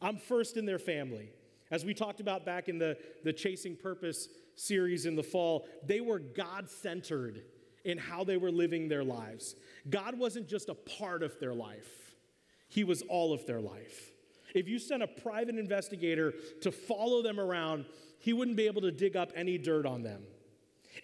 I'm 0.00 0.16
first 0.16 0.56
in 0.56 0.64
their 0.64 0.78
family. 0.78 1.30
As 1.70 1.84
we 1.84 1.94
talked 1.94 2.20
about 2.20 2.44
back 2.44 2.68
in 2.68 2.78
the, 2.78 2.96
the 3.24 3.32
Chasing 3.32 3.76
Purpose 3.76 4.28
series 4.56 5.06
in 5.06 5.14
the 5.14 5.22
fall, 5.22 5.66
they 5.84 6.00
were 6.00 6.18
God 6.18 6.70
centered 6.70 7.42
in 7.84 7.98
how 7.98 8.24
they 8.24 8.36
were 8.36 8.50
living 8.50 8.88
their 8.88 9.04
lives. 9.04 9.54
God 9.88 10.18
wasn't 10.18 10.48
just 10.48 10.68
a 10.68 10.74
part 10.74 11.22
of 11.22 11.38
their 11.38 11.54
life, 11.54 12.09
He 12.70 12.84
was 12.84 13.02
all 13.02 13.34
of 13.34 13.44
their 13.46 13.60
life. 13.60 14.12
If 14.54 14.68
you 14.68 14.78
sent 14.78 15.02
a 15.02 15.06
private 15.06 15.56
investigator 15.56 16.32
to 16.62 16.72
follow 16.72 17.22
them 17.22 17.38
around, 17.38 17.84
he 18.18 18.32
wouldn't 18.32 18.56
be 18.56 18.66
able 18.66 18.80
to 18.82 18.90
dig 18.90 19.16
up 19.16 19.32
any 19.36 19.58
dirt 19.58 19.84
on 19.84 20.02
them. 20.02 20.22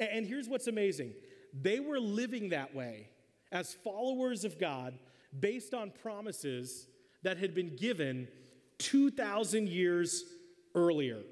And 0.01 0.27
here's 0.27 0.49
what's 0.49 0.67
amazing 0.67 1.13
they 1.53 1.81
were 1.81 2.01
living 2.01 2.51
that 2.51 2.75
way 2.75 3.09
as 3.53 3.75
followers 3.85 4.45
of 4.45 4.59
God 4.59 4.99
based 5.39 5.75
on 5.75 5.91
promises 6.03 6.87
that 7.23 7.39
had 7.39 7.55
been 7.55 7.77
given 7.77 8.29
2,000 8.79 9.69
years 9.69 10.25
earlier. 10.75 11.23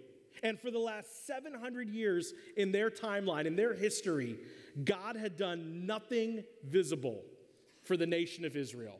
And 0.43 0.59
for 0.59 0.71
the 0.71 0.79
last 0.79 1.26
700 1.26 1.88
years 1.88 2.35
in 2.57 2.73
their 2.73 2.91
timeline, 2.91 3.47
in 3.47 3.57
their 3.57 3.75
history, 3.75 4.38
God 4.85 5.17
had 5.17 5.37
done 5.37 5.87
nothing 5.87 6.45
visible 6.64 7.23
for 7.83 7.97
the 7.97 8.07
nation 8.07 8.45
of 8.45 8.57
Israel. 8.57 8.99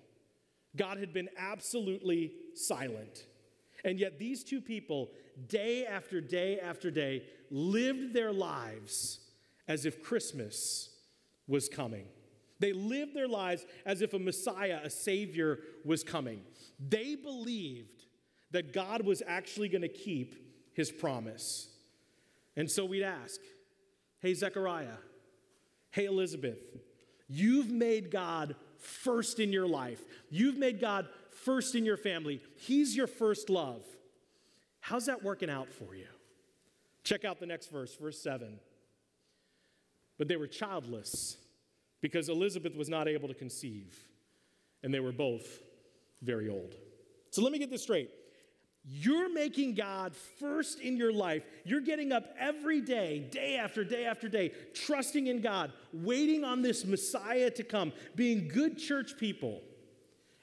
God 0.77 0.99
had 0.99 1.13
been 1.13 1.29
absolutely 1.39 2.33
silent. 2.55 3.27
And 3.85 3.99
yet, 3.99 4.19
these 4.19 4.43
two 4.43 4.61
people, 4.61 5.11
day 5.49 5.85
after 5.85 6.21
day 6.21 6.59
after 6.59 6.91
day, 6.91 7.25
lived 7.51 8.15
their 8.15 8.33
lives 8.33 9.21
as 9.69 9.85
if 9.85 10.03
Christmas 10.03 10.91
was 11.47 11.69
coming. 11.69 12.07
They 12.61 12.73
lived 12.73 13.15
their 13.15 13.29
lives 13.29 13.67
as 13.85 14.01
if 14.01 14.15
a 14.15 14.19
Messiah, 14.19 14.81
a 14.83 14.91
Savior, 14.91 15.59
was 15.85 16.03
coming. 16.03 16.41
They 16.81 17.15
believed 17.15 18.05
that 18.53 18.73
God 18.73 19.05
was 19.05 19.23
actually 19.27 19.69
going 19.69 19.83
to 19.83 19.89
keep 19.89 20.35
his 20.73 20.91
promise. 20.91 21.69
And 22.57 22.71
so 22.71 22.85
we'd 22.85 23.03
ask, 23.03 23.41
hey, 24.21 24.33
Zechariah, 24.33 24.97
hey, 25.91 26.07
Elizabeth, 26.07 26.59
you've 27.29 27.71
made 27.71 28.11
God 28.11 28.55
first 28.85 29.41
in 29.41 29.53
your 29.53 29.67
life. 29.67 30.03
You've 30.31 30.59
made 30.59 30.81
God 30.81 31.09
first 31.31 31.75
in 31.75 31.85
your 31.85 31.97
family. 31.97 32.41
He's 32.57 32.97
your 32.97 33.07
first 33.07 33.51
love. 33.51 33.85
How's 34.81 35.07
that 35.07 35.23
working 35.23 35.51
out 35.51 35.69
for 35.71 35.95
you? 35.95 36.07
Check 37.03 37.25
out 37.25 37.41
the 37.41 37.47
next 37.47 37.71
verse, 37.71 37.95
verse 37.97 38.21
7. 38.23 38.59
But 40.19 40.29
they 40.29 40.37
were 40.37 40.47
childless 40.47 41.37
because 42.01 42.29
Elizabeth 42.29 42.77
was 42.77 42.89
not 42.89 43.09
able 43.09 43.29
to 43.29 43.35
conceive, 43.35 43.99
and 44.83 44.93
they 44.93 45.01
were 45.01 45.13
both 45.13 45.61
very 46.23 46.49
old. 46.49 46.75
So 47.31 47.43
let 47.43 47.53
me 47.53 47.59
get 47.59 47.71
this 47.71 47.83
straight. 47.83 48.11
You're 48.87 49.33
making 49.33 49.75
God 49.75 50.15
first 50.39 50.79
in 50.79 50.99
your 50.99 51.13
life. 51.13 51.43
You're 51.65 51.81
getting 51.81 52.13
up 52.13 52.35
every 52.39 52.83
day, 52.83 53.27
day 53.31 53.57
after 53.57 53.83
day 53.83 54.05
after 54.05 54.29
day, 54.29 54.53
trusting 54.75 55.27
in 55.27 55.41
God, 55.41 55.73
waiting 55.93 56.45
on 56.45 56.61
this 56.61 56.85
Messiah 56.85 57.51
to 57.53 57.65
come, 57.65 57.95
being 58.15 58.47
good 58.47 58.77
church 58.77 59.17
people. 59.17 59.63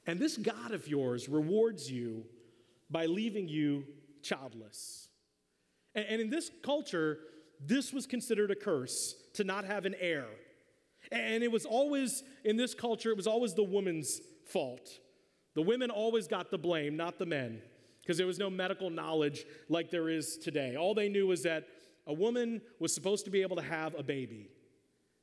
And 0.07 0.19
this 0.19 0.37
God 0.37 0.71
of 0.71 0.87
yours 0.87 1.29
rewards 1.29 1.91
you 1.91 2.25
by 2.89 3.05
leaving 3.05 3.47
you 3.47 3.83
childless. 4.23 5.09
And, 5.93 6.21
in 6.21 6.29
this 6.29 6.49
culture, 6.63 7.19
this 7.59 7.93
was 7.93 8.07
considered 8.07 8.49
a 8.49 8.55
curse 8.55 9.13
to 9.33 9.43
not 9.43 9.65
have 9.65 9.85
an 9.85 9.93
heir. 9.99 10.25
And 11.11 11.43
it 11.43 11.51
was 11.51 11.65
always, 11.65 12.23
in 12.43 12.57
this 12.57 12.73
culture, 12.73 13.11
it 13.11 13.17
was 13.17 13.27
always 13.27 13.53
the 13.53 13.63
woman's 13.63 14.19
fault. 14.47 14.89
The 15.53 15.61
women 15.61 15.91
always 15.91 16.27
got 16.27 16.49
the 16.49 16.57
blame, 16.57 16.95
not 16.95 17.19
the 17.19 17.25
men 17.25 17.61
because 18.11 18.17
there 18.17 18.27
was 18.27 18.39
no 18.39 18.49
medical 18.49 18.89
knowledge 18.89 19.45
like 19.69 19.89
there 19.89 20.09
is 20.09 20.35
today. 20.35 20.75
All 20.75 20.93
they 20.93 21.07
knew 21.07 21.27
was 21.27 21.43
that 21.43 21.65
a 22.07 22.13
woman 22.13 22.59
was 22.77 22.93
supposed 22.93 23.23
to 23.23 23.31
be 23.31 23.41
able 23.41 23.55
to 23.55 23.61
have 23.61 23.97
a 23.97 24.03
baby. 24.03 24.49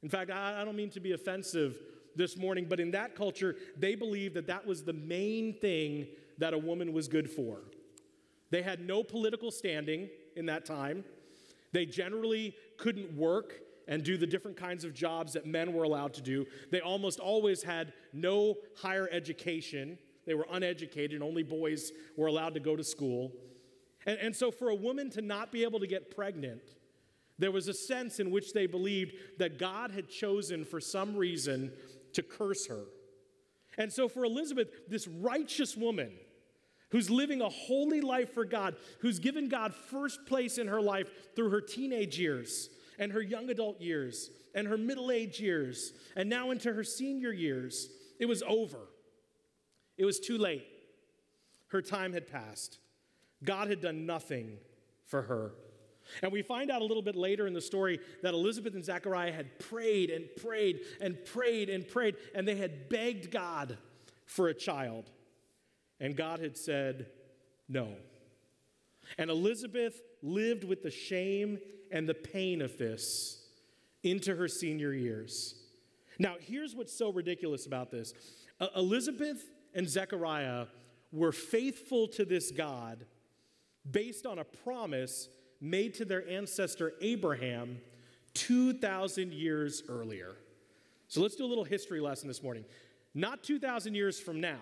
In 0.03 0.09
fact, 0.09 0.31
I, 0.31 0.65
don't 0.65 0.75
mean 0.75 0.89
to 0.93 1.01
be 1.01 1.13
offensive 1.13 1.77
this 2.17 2.39
morning, 2.39 2.65
but 2.67 2.81
in 2.81 2.91
that 2.93 3.15
culture, 3.15 3.57
they 3.77 3.95
believed 3.95 4.33
that 4.37 4.47
that 4.47 4.67
was 4.67 4.85
the 4.85 4.95
main 4.95 5.53
thing 5.53 6.07
that 6.39 6.55
a 6.55 6.59
woman 6.59 6.95
was 6.95 7.09
good 7.09 7.31
for. 7.31 7.59
They 8.49 8.63
had 8.63 8.81
no 8.81 9.05
political 9.05 9.51
standing 9.51 10.09
in 10.35 10.47
that 10.47 10.65
time. 10.65 11.05
They 11.73 11.85
generally 11.85 12.55
couldn't 12.79 13.13
work 13.15 13.53
and 13.87 14.03
do 14.03 14.17
the 14.17 14.27
different 14.27 14.57
kinds 14.57 14.83
of 14.83 14.95
jobs 14.95 15.35
that 15.35 15.45
men 15.45 15.75
were 15.75 15.85
allowed 15.85 16.15
to 16.15 16.23
do. 16.23 16.47
They 16.71 16.81
almost 16.81 17.21
always 17.21 17.63
had 17.63 17.93
no 18.15 18.57
higher 18.79 19.11
education. 19.13 19.99
They 20.29 20.35
were 20.35 20.47
uneducated, 20.51 21.13
and 21.15 21.23
only 21.23 21.43
boys 21.43 21.91
were 22.17 22.27
allowed 22.27 22.53
to 22.55 22.61
go 22.61 22.77
to 22.77 22.85
school. 22.85 23.33
And, 24.07 24.19
and 24.19 24.37
so, 24.37 24.51
for 24.51 24.69
a 24.69 24.75
woman 24.75 25.09
to 25.11 25.23
not 25.23 25.51
be 25.51 25.65
able 25.65 25.81
to 25.81 25.87
get 25.87 26.15
pregnant, 26.15 26.61
there 27.39 27.51
was 27.51 27.67
a 27.67 27.75
sense 27.75 28.21
in 28.21 28.31
which 28.31 28.53
they 28.53 28.67
believed 28.67 29.15
that 29.39 29.59
God 29.59 29.91
had 29.91 30.11
chosen 30.11 30.65
for 30.67 30.81
some 30.81 31.17
reason 31.17 31.73
to 32.13 32.23
curse 32.23 32.67
her. 32.67 32.85
And 33.79 33.91
so, 33.91 34.07
for 34.07 34.25
Elizabeth, 34.25 34.69
this 34.89 35.09
righteous 35.09 35.77
woman 35.77 36.13
who's 36.91 37.09
living 37.09 37.41
a 37.41 37.49
holy 37.49 38.03
life 38.03 38.35
for 38.35 38.45
God, 38.45 38.77
who's 39.01 39.19
given 39.19 39.49
God 39.49 39.75
first 39.75 40.27
place 40.27 40.59
in 40.59 40.69
her 40.69 40.83
life 40.83 41.09
through 41.35 41.51
her 41.51 41.61
teenage 41.63 42.19
years 42.19 42.69
and 42.99 43.13
her 43.13 43.23
young 43.23 43.49
adult 43.49 43.81
years 43.81 44.31
and 44.55 44.67
her 44.67 44.77
middle 44.77 45.11
age 45.11 45.41
years, 45.41 45.93
and 46.17 46.29
now 46.29 46.51
into 46.51 46.73
her 46.73 46.85
senior 46.85 47.33
years, 47.33 47.89
it 48.19 48.27
was 48.27 48.43
over. 48.43 48.89
It 49.99 50.05
was 50.05 50.19
too 50.21 50.39
late. 50.39 50.67
Her 51.69 51.83
time 51.83 52.13
had 52.13 52.27
passed. 52.27 52.79
God 53.45 53.69
had 53.69 53.81
done 53.81 54.07
nothing 54.07 54.57
for 55.05 55.23
her. 55.23 55.53
And 56.23 56.33
we 56.33 56.41
find 56.41 56.71
out 56.71 56.81
a 56.81 56.85
little 56.85 57.03
bit 57.03 57.17
later 57.17 57.47
in 57.47 57.53
the 57.53 57.61
story 57.61 58.01
that 58.23 58.33
Elizabeth 58.33 58.75
and 58.75 58.85
Zechariah 58.85 59.33
had 59.33 59.59
prayed 59.59 60.11
and 60.11 60.25
prayed 60.41 60.81
and 61.01 61.23
prayed 61.27 61.69
and 61.69 61.87
prayed, 61.87 62.17
and 62.35 62.49
they 62.49 62.57
had 62.57 62.89
begged 62.89 63.31
God 63.31 63.77
for 64.25 64.49
a 64.49 64.55
child. 64.55 65.11
And 66.01 66.17
God 66.17 66.39
had 66.39 66.57
said, 66.57 67.09
no. 67.69 67.89
And 69.19 69.31
Elizabeth 69.31 70.01
lived 70.23 70.65
with 70.65 70.83
the 70.83 70.91
shame 70.91 71.59
and 71.91 72.09
the 72.09 72.15
pain 72.15 72.63
of 72.63 72.79
this 72.79 73.47
into 74.03 74.35
her 74.35 74.49
senior 74.49 74.93
years. 74.93 75.55
Now, 76.19 76.37
here's 76.41 76.75
what's 76.75 76.97
so 76.97 77.13
ridiculous 77.13 77.67
about 77.67 77.91
this 77.91 78.15
Elizabeth 78.75 79.45
and 79.79 79.89
Zechariah 79.89 80.67
were 81.13 81.31
faithful 81.31 82.09
to 82.09 82.25
this 82.25 82.51
God 82.51 83.07
based 83.89 84.27
on 84.27 84.41
a 84.41 84.45
promise 84.45 85.29
made 85.61 85.95
to 85.95 86.05
their 86.05 86.29
ancestor 86.29 86.95
Abraham 87.01 87.79
2,000 88.35 89.33
years 89.33 89.85
earlier. 89.89 90.35
So 91.07 91.21
let's 91.23 91.37
do 91.37 91.45
a 91.45 91.47
little 91.47 91.63
history 91.63 92.01
lesson 92.01 92.27
this 92.27 92.43
morning. 92.43 92.65
Not 93.15 93.45
2,000 93.45 93.95
years 93.95 94.19
from 94.19 94.41
now, 94.41 94.59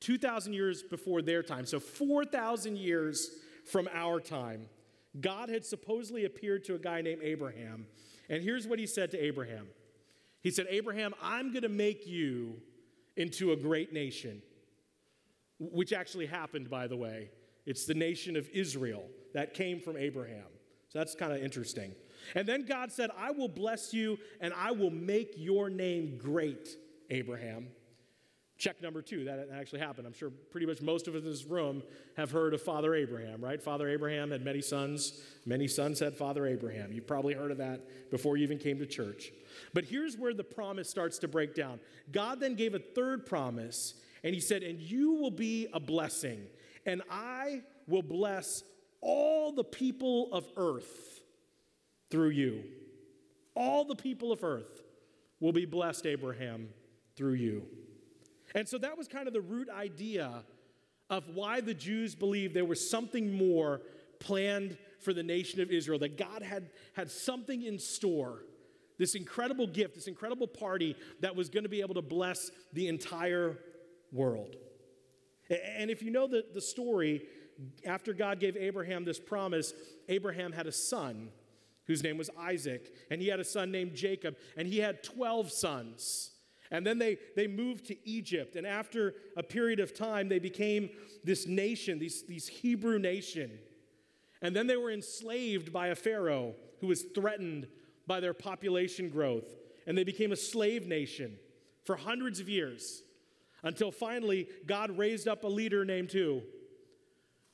2,000 0.00 0.52
years 0.52 0.82
before 0.82 1.22
their 1.22 1.44
time. 1.44 1.64
So 1.64 1.78
4,000 1.78 2.76
years 2.76 3.30
from 3.64 3.88
our 3.94 4.18
time, 4.18 4.66
God 5.20 5.50
had 5.50 5.64
supposedly 5.64 6.24
appeared 6.24 6.64
to 6.64 6.74
a 6.74 6.78
guy 6.78 7.00
named 7.00 7.22
Abraham. 7.22 7.86
And 8.28 8.42
here's 8.42 8.66
what 8.66 8.80
he 8.80 8.86
said 8.86 9.12
to 9.12 9.24
Abraham 9.24 9.68
He 10.42 10.50
said, 10.50 10.66
Abraham, 10.68 11.14
I'm 11.22 11.52
going 11.52 11.62
to 11.62 11.68
make 11.68 12.08
you 12.08 12.60
into 13.16 13.52
a 13.52 13.56
great 13.56 13.92
nation, 13.92 14.42
which 15.58 15.92
actually 15.92 16.26
happened, 16.26 16.70
by 16.70 16.86
the 16.86 16.96
way. 16.96 17.30
It's 17.66 17.84
the 17.84 17.94
nation 17.94 18.36
of 18.36 18.48
Israel 18.50 19.04
that 19.34 19.54
came 19.54 19.80
from 19.80 19.96
Abraham. 19.96 20.46
So 20.88 20.98
that's 20.98 21.14
kind 21.14 21.32
of 21.32 21.42
interesting. 21.42 21.94
And 22.34 22.46
then 22.46 22.66
God 22.66 22.92
said, 22.92 23.10
I 23.16 23.30
will 23.30 23.48
bless 23.48 23.94
you 23.94 24.18
and 24.40 24.52
I 24.54 24.72
will 24.72 24.90
make 24.90 25.34
your 25.36 25.70
name 25.70 26.18
great, 26.18 26.76
Abraham. 27.10 27.68
Check 28.62 28.80
number 28.80 29.02
two, 29.02 29.24
that 29.24 29.48
actually 29.52 29.80
happened. 29.80 30.06
I'm 30.06 30.12
sure 30.12 30.30
pretty 30.30 30.66
much 30.66 30.80
most 30.80 31.08
of 31.08 31.16
us 31.16 31.22
in 31.22 31.28
this 31.28 31.44
room 31.44 31.82
have 32.16 32.30
heard 32.30 32.54
of 32.54 32.62
Father 32.62 32.94
Abraham, 32.94 33.40
right? 33.44 33.60
Father 33.60 33.88
Abraham 33.88 34.30
had 34.30 34.44
many 34.44 34.62
sons. 34.62 35.20
Many 35.44 35.66
sons 35.66 35.98
had 35.98 36.16
Father 36.16 36.46
Abraham. 36.46 36.92
You've 36.92 37.08
probably 37.08 37.34
heard 37.34 37.50
of 37.50 37.58
that 37.58 37.80
before 38.12 38.36
you 38.36 38.44
even 38.44 38.58
came 38.58 38.78
to 38.78 38.86
church. 38.86 39.32
But 39.74 39.86
here's 39.86 40.16
where 40.16 40.32
the 40.32 40.44
promise 40.44 40.88
starts 40.88 41.18
to 41.18 41.28
break 41.28 41.56
down. 41.56 41.80
God 42.12 42.38
then 42.38 42.54
gave 42.54 42.76
a 42.76 42.78
third 42.78 43.26
promise, 43.26 43.94
and 44.22 44.32
He 44.32 44.40
said, 44.40 44.62
And 44.62 44.80
you 44.80 45.14
will 45.14 45.32
be 45.32 45.66
a 45.72 45.80
blessing, 45.80 46.46
and 46.86 47.02
I 47.10 47.62
will 47.88 48.02
bless 48.02 48.62
all 49.00 49.50
the 49.50 49.64
people 49.64 50.32
of 50.32 50.46
earth 50.56 51.20
through 52.12 52.30
you. 52.30 52.62
All 53.56 53.84
the 53.84 53.96
people 53.96 54.30
of 54.30 54.44
earth 54.44 54.84
will 55.40 55.52
be 55.52 55.66
blessed, 55.66 56.06
Abraham, 56.06 56.68
through 57.16 57.34
you. 57.34 57.66
And 58.54 58.68
so 58.68 58.78
that 58.78 58.96
was 58.98 59.08
kind 59.08 59.26
of 59.26 59.32
the 59.32 59.40
root 59.40 59.68
idea 59.70 60.44
of 61.10 61.28
why 61.34 61.60
the 61.60 61.74
Jews 61.74 62.14
believed 62.14 62.54
there 62.54 62.64
was 62.64 62.88
something 62.88 63.36
more 63.36 63.82
planned 64.18 64.78
for 65.00 65.12
the 65.12 65.22
nation 65.22 65.60
of 65.60 65.70
Israel, 65.70 65.98
that 65.98 66.16
God 66.16 66.42
had, 66.42 66.70
had 66.94 67.10
something 67.10 67.62
in 67.62 67.78
store, 67.78 68.44
this 68.98 69.14
incredible 69.14 69.66
gift, 69.66 69.94
this 69.94 70.06
incredible 70.06 70.46
party 70.46 70.96
that 71.20 71.34
was 71.34 71.48
going 71.48 71.64
to 71.64 71.68
be 71.68 71.80
able 71.80 71.94
to 71.94 72.02
bless 72.02 72.50
the 72.72 72.88
entire 72.88 73.58
world. 74.12 74.56
And 75.50 75.90
if 75.90 76.02
you 76.02 76.10
know 76.10 76.26
the, 76.26 76.44
the 76.54 76.60
story, 76.60 77.22
after 77.84 78.12
God 78.12 78.40
gave 78.40 78.56
Abraham 78.56 79.04
this 79.04 79.18
promise, 79.18 79.74
Abraham 80.08 80.52
had 80.52 80.66
a 80.66 80.72
son 80.72 81.30
whose 81.86 82.02
name 82.02 82.16
was 82.16 82.30
Isaac, 82.38 82.94
and 83.10 83.20
he 83.20 83.28
had 83.28 83.40
a 83.40 83.44
son 83.44 83.72
named 83.72 83.94
Jacob, 83.94 84.36
and 84.56 84.68
he 84.68 84.78
had 84.78 85.02
12 85.02 85.50
sons. 85.50 86.31
And 86.72 86.86
then 86.86 86.98
they, 86.98 87.18
they 87.36 87.46
moved 87.46 87.86
to 87.86 88.08
Egypt. 88.08 88.56
And 88.56 88.66
after 88.66 89.14
a 89.36 89.42
period 89.42 89.78
of 89.78 89.94
time, 89.94 90.28
they 90.28 90.38
became 90.40 90.88
this 91.22 91.46
nation, 91.46 91.98
these, 91.98 92.24
these 92.24 92.48
Hebrew 92.48 92.98
nation. 92.98 93.58
And 94.40 94.56
then 94.56 94.66
they 94.66 94.76
were 94.76 94.90
enslaved 94.90 95.72
by 95.72 95.88
a 95.88 95.94
Pharaoh 95.94 96.54
who 96.80 96.86
was 96.88 97.04
threatened 97.14 97.68
by 98.06 98.20
their 98.20 98.34
population 98.34 99.10
growth. 99.10 99.54
And 99.86 99.96
they 99.96 100.02
became 100.02 100.32
a 100.32 100.36
slave 100.36 100.86
nation 100.88 101.36
for 101.84 101.94
hundreds 101.94 102.40
of 102.40 102.48
years 102.48 103.02
until 103.62 103.92
finally 103.92 104.48
God 104.66 104.96
raised 104.96 105.28
up 105.28 105.44
a 105.44 105.48
leader 105.48 105.84
named 105.84 106.10
who? 106.10 106.42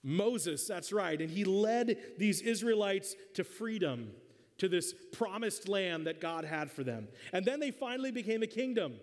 Moses, 0.05 0.67
that's 0.67 0.93
right. 0.93 1.21
And 1.21 1.29
he 1.29 1.45
led 1.45 1.99
these 2.19 2.41
Israelites 2.41 3.17
to 3.35 3.43
freedom, 3.43 4.13
to 4.59 4.69
this 4.69 4.95
promised 5.13 5.69
land 5.69 6.07
that 6.07 6.21
God 6.21 6.45
had 6.45 6.71
for 6.71 6.85
them. 6.85 7.09
And 7.33 7.45
then 7.45 7.59
they 7.59 7.73
finally 7.73 8.13
became 8.13 8.45
a 8.45 8.47
kingdom. 8.47 8.95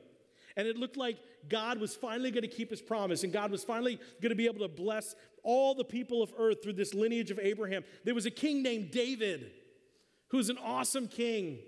And 0.58 0.68
it 0.68 0.78
looked 0.78 0.98
like 0.98 1.18
God 1.50 1.80
was 1.80 1.96
finally 1.96 2.32
going 2.32 2.44
to 2.44 2.48
keep 2.48 2.70
his 2.70 2.82
promise, 2.82 3.24
and 3.24 3.34
God 3.34 3.52
was 3.52 3.64
finally 3.64 4.00
going 4.22 4.30
to 4.30 4.36
be 4.36 4.46
able 4.46 4.60
to 4.60 4.68
bless 4.68 5.16
all 5.44 5.76
the 5.76 5.84
people 5.84 6.24
of 6.24 6.34
earth 6.38 6.64
through 6.64 6.74
this 6.74 6.94
lineage 6.94 7.30
of 7.30 7.40
Abraham. 7.40 7.84
There 8.04 8.16
was 8.16 8.26
a 8.26 8.32
king 8.32 8.64
named 8.64 8.92
David, 8.92 9.52
who 10.30 10.38
was 10.38 10.50
an 10.50 10.58
awesome 10.58 11.08
king. 11.08 11.60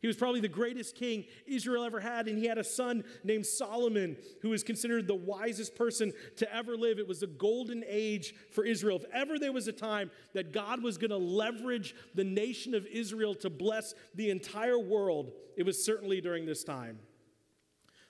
He 0.00 0.06
was 0.06 0.18
probably 0.18 0.40
the 0.40 0.48
greatest 0.48 0.96
king 0.96 1.24
Israel 1.46 1.82
ever 1.82 1.98
had, 1.98 2.28
and 2.28 2.38
he 2.38 2.46
had 2.46 2.58
a 2.58 2.64
son 2.64 3.04
named 3.22 3.46
Solomon, 3.46 4.18
who 4.42 4.50
was 4.50 4.62
considered 4.62 5.06
the 5.06 5.14
wisest 5.14 5.74
person 5.76 6.12
to 6.36 6.54
ever 6.54 6.76
live. 6.76 6.98
It 6.98 7.08
was 7.08 7.22
a 7.22 7.26
golden 7.26 7.82
age 7.88 8.34
for 8.50 8.66
Israel. 8.66 8.96
If 8.96 9.06
ever 9.14 9.38
there 9.38 9.52
was 9.52 9.66
a 9.66 9.72
time 9.72 10.10
that 10.34 10.52
God 10.52 10.82
was 10.82 10.98
going 10.98 11.10
to 11.10 11.16
leverage 11.16 11.94
the 12.14 12.24
nation 12.24 12.74
of 12.74 12.84
Israel 12.84 13.34
to 13.36 13.48
bless 13.48 13.94
the 14.14 14.28
entire 14.28 14.78
world, 14.78 15.30
it 15.56 15.64
was 15.64 15.82
certainly 15.82 16.20
during 16.20 16.44
this 16.44 16.64
time. 16.64 16.98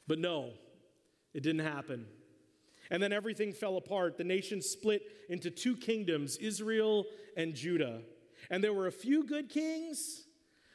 But 0.06 0.18
no, 0.18 0.52
it 1.32 1.42
didn't 1.42 1.64
happen. 1.64 2.06
And 2.90 3.02
then 3.02 3.12
everything 3.12 3.52
fell 3.52 3.76
apart. 3.76 4.18
The 4.18 4.24
nation 4.24 4.60
split 4.60 5.02
into 5.28 5.50
two 5.50 5.76
kingdoms, 5.76 6.36
Israel 6.36 7.06
and 7.36 7.54
Judah. 7.54 8.02
And 8.50 8.62
there 8.62 8.74
were 8.74 8.86
a 8.86 8.92
few 8.92 9.24
good 9.24 9.48
kings 9.48 10.24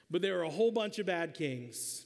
but 0.09 0.21
there 0.21 0.38
were 0.38 0.43
a 0.43 0.50
whole 0.50 0.71
bunch 0.71 1.00
of 1.00 1.05
bad 1.05 1.33
kings. 1.33 2.05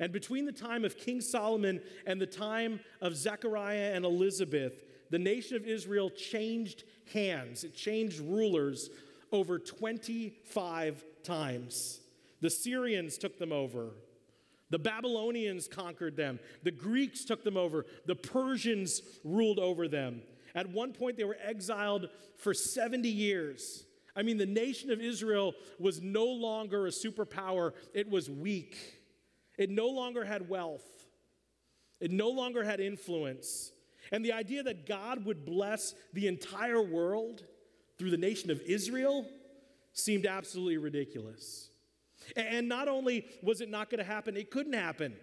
And 0.00 0.12
between 0.12 0.44
the 0.44 0.52
time 0.52 0.84
of 0.84 0.96
King 0.96 1.20
Solomon 1.20 1.80
and 2.06 2.20
the 2.20 2.26
time 2.26 2.80
of 3.00 3.16
Zechariah 3.16 3.92
and 3.94 4.04
Elizabeth, 4.04 4.84
the 5.10 5.18
nation 5.18 5.56
of 5.56 5.66
Israel 5.66 6.10
changed 6.10 6.84
hands. 7.12 7.64
It 7.64 7.74
changed 7.74 8.20
rulers 8.20 8.90
over 9.32 9.58
25 9.58 11.04
times. 11.24 12.00
The 12.40 12.50
Syrians 12.50 13.18
took 13.18 13.38
them 13.38 13.52
over. 13.52 13.90
The 14.70 14.78
Babylonians 14.78 15.66
conquered 15.66 16.16
them. 16.16 16.38
The 16.62 16.70
Greeks 16.70 17.24
took 17.24 17.42
them 17.42 17.56
over. 17.56 17.86
The 18.06 18.14
Persians 18.14 19.02
ruled 19.24 19.58
over 19.58 19.88
them. 19.88 20.22
At 20.54 20.70
one 20.70 20.92
point, 20.92 21.16
they 21.16 21.24
were 21.24 21.38
exiled 21.42 22.08
for 22.36 22.52
70 22.52 23.08
years. 23.08 23.84
I 24.16 24.22
mean, 24.22 24.36
the 24.36 24.46
nation 24.46 24.90
of 24.90 25.00
Israel 25.00 25.54
was 25.78 26.02
no 26.02 26.24
longer 26.24 26.86
a 26.86 26.90
superpower, 26.90 27.72
it 27.94 28.10
was 28.10 28.28
weak. 28.28 28.76
It 29.56 29.70
no 29.70 29.88
longer 29.88 30.24
had 30.24 30.48
wealth, 30.48 30.86
it 32.00 32.10
no 32.10 32.28
longer 32.28 32.64
had 32.64 32.80
influence. 32.80 33.72
And 34.10 34.24
the 34.24 34.32
idea 34.32 34.62
that 34.62 34.86
God 34.86 35.24
would 35.26 35.44
bless 35.44 35.94
the 36.14 36.28
entire 36.28 36.80
world 36.80 37.44
through 37.98 38.10
the 38.10 38.16
nation 38.16 38.50
of 38.50 38.60
Israel 38.62 39.26
seemed 39.92 40.24
absolutely 40.24 40.78
ridiculous. 40.78 41.67
And 42.36 42.68
not 42.68 42.88
only 42.88 43.26
was 43.42 43.60
it 43.60 43.70
not 43.70 43.90
going 43.90 43.98
to 43.98 44.04
happen, 44.04 44.36
it 44.36 44.50
couldn't 44.50 44.74
happen. 44.74 45.14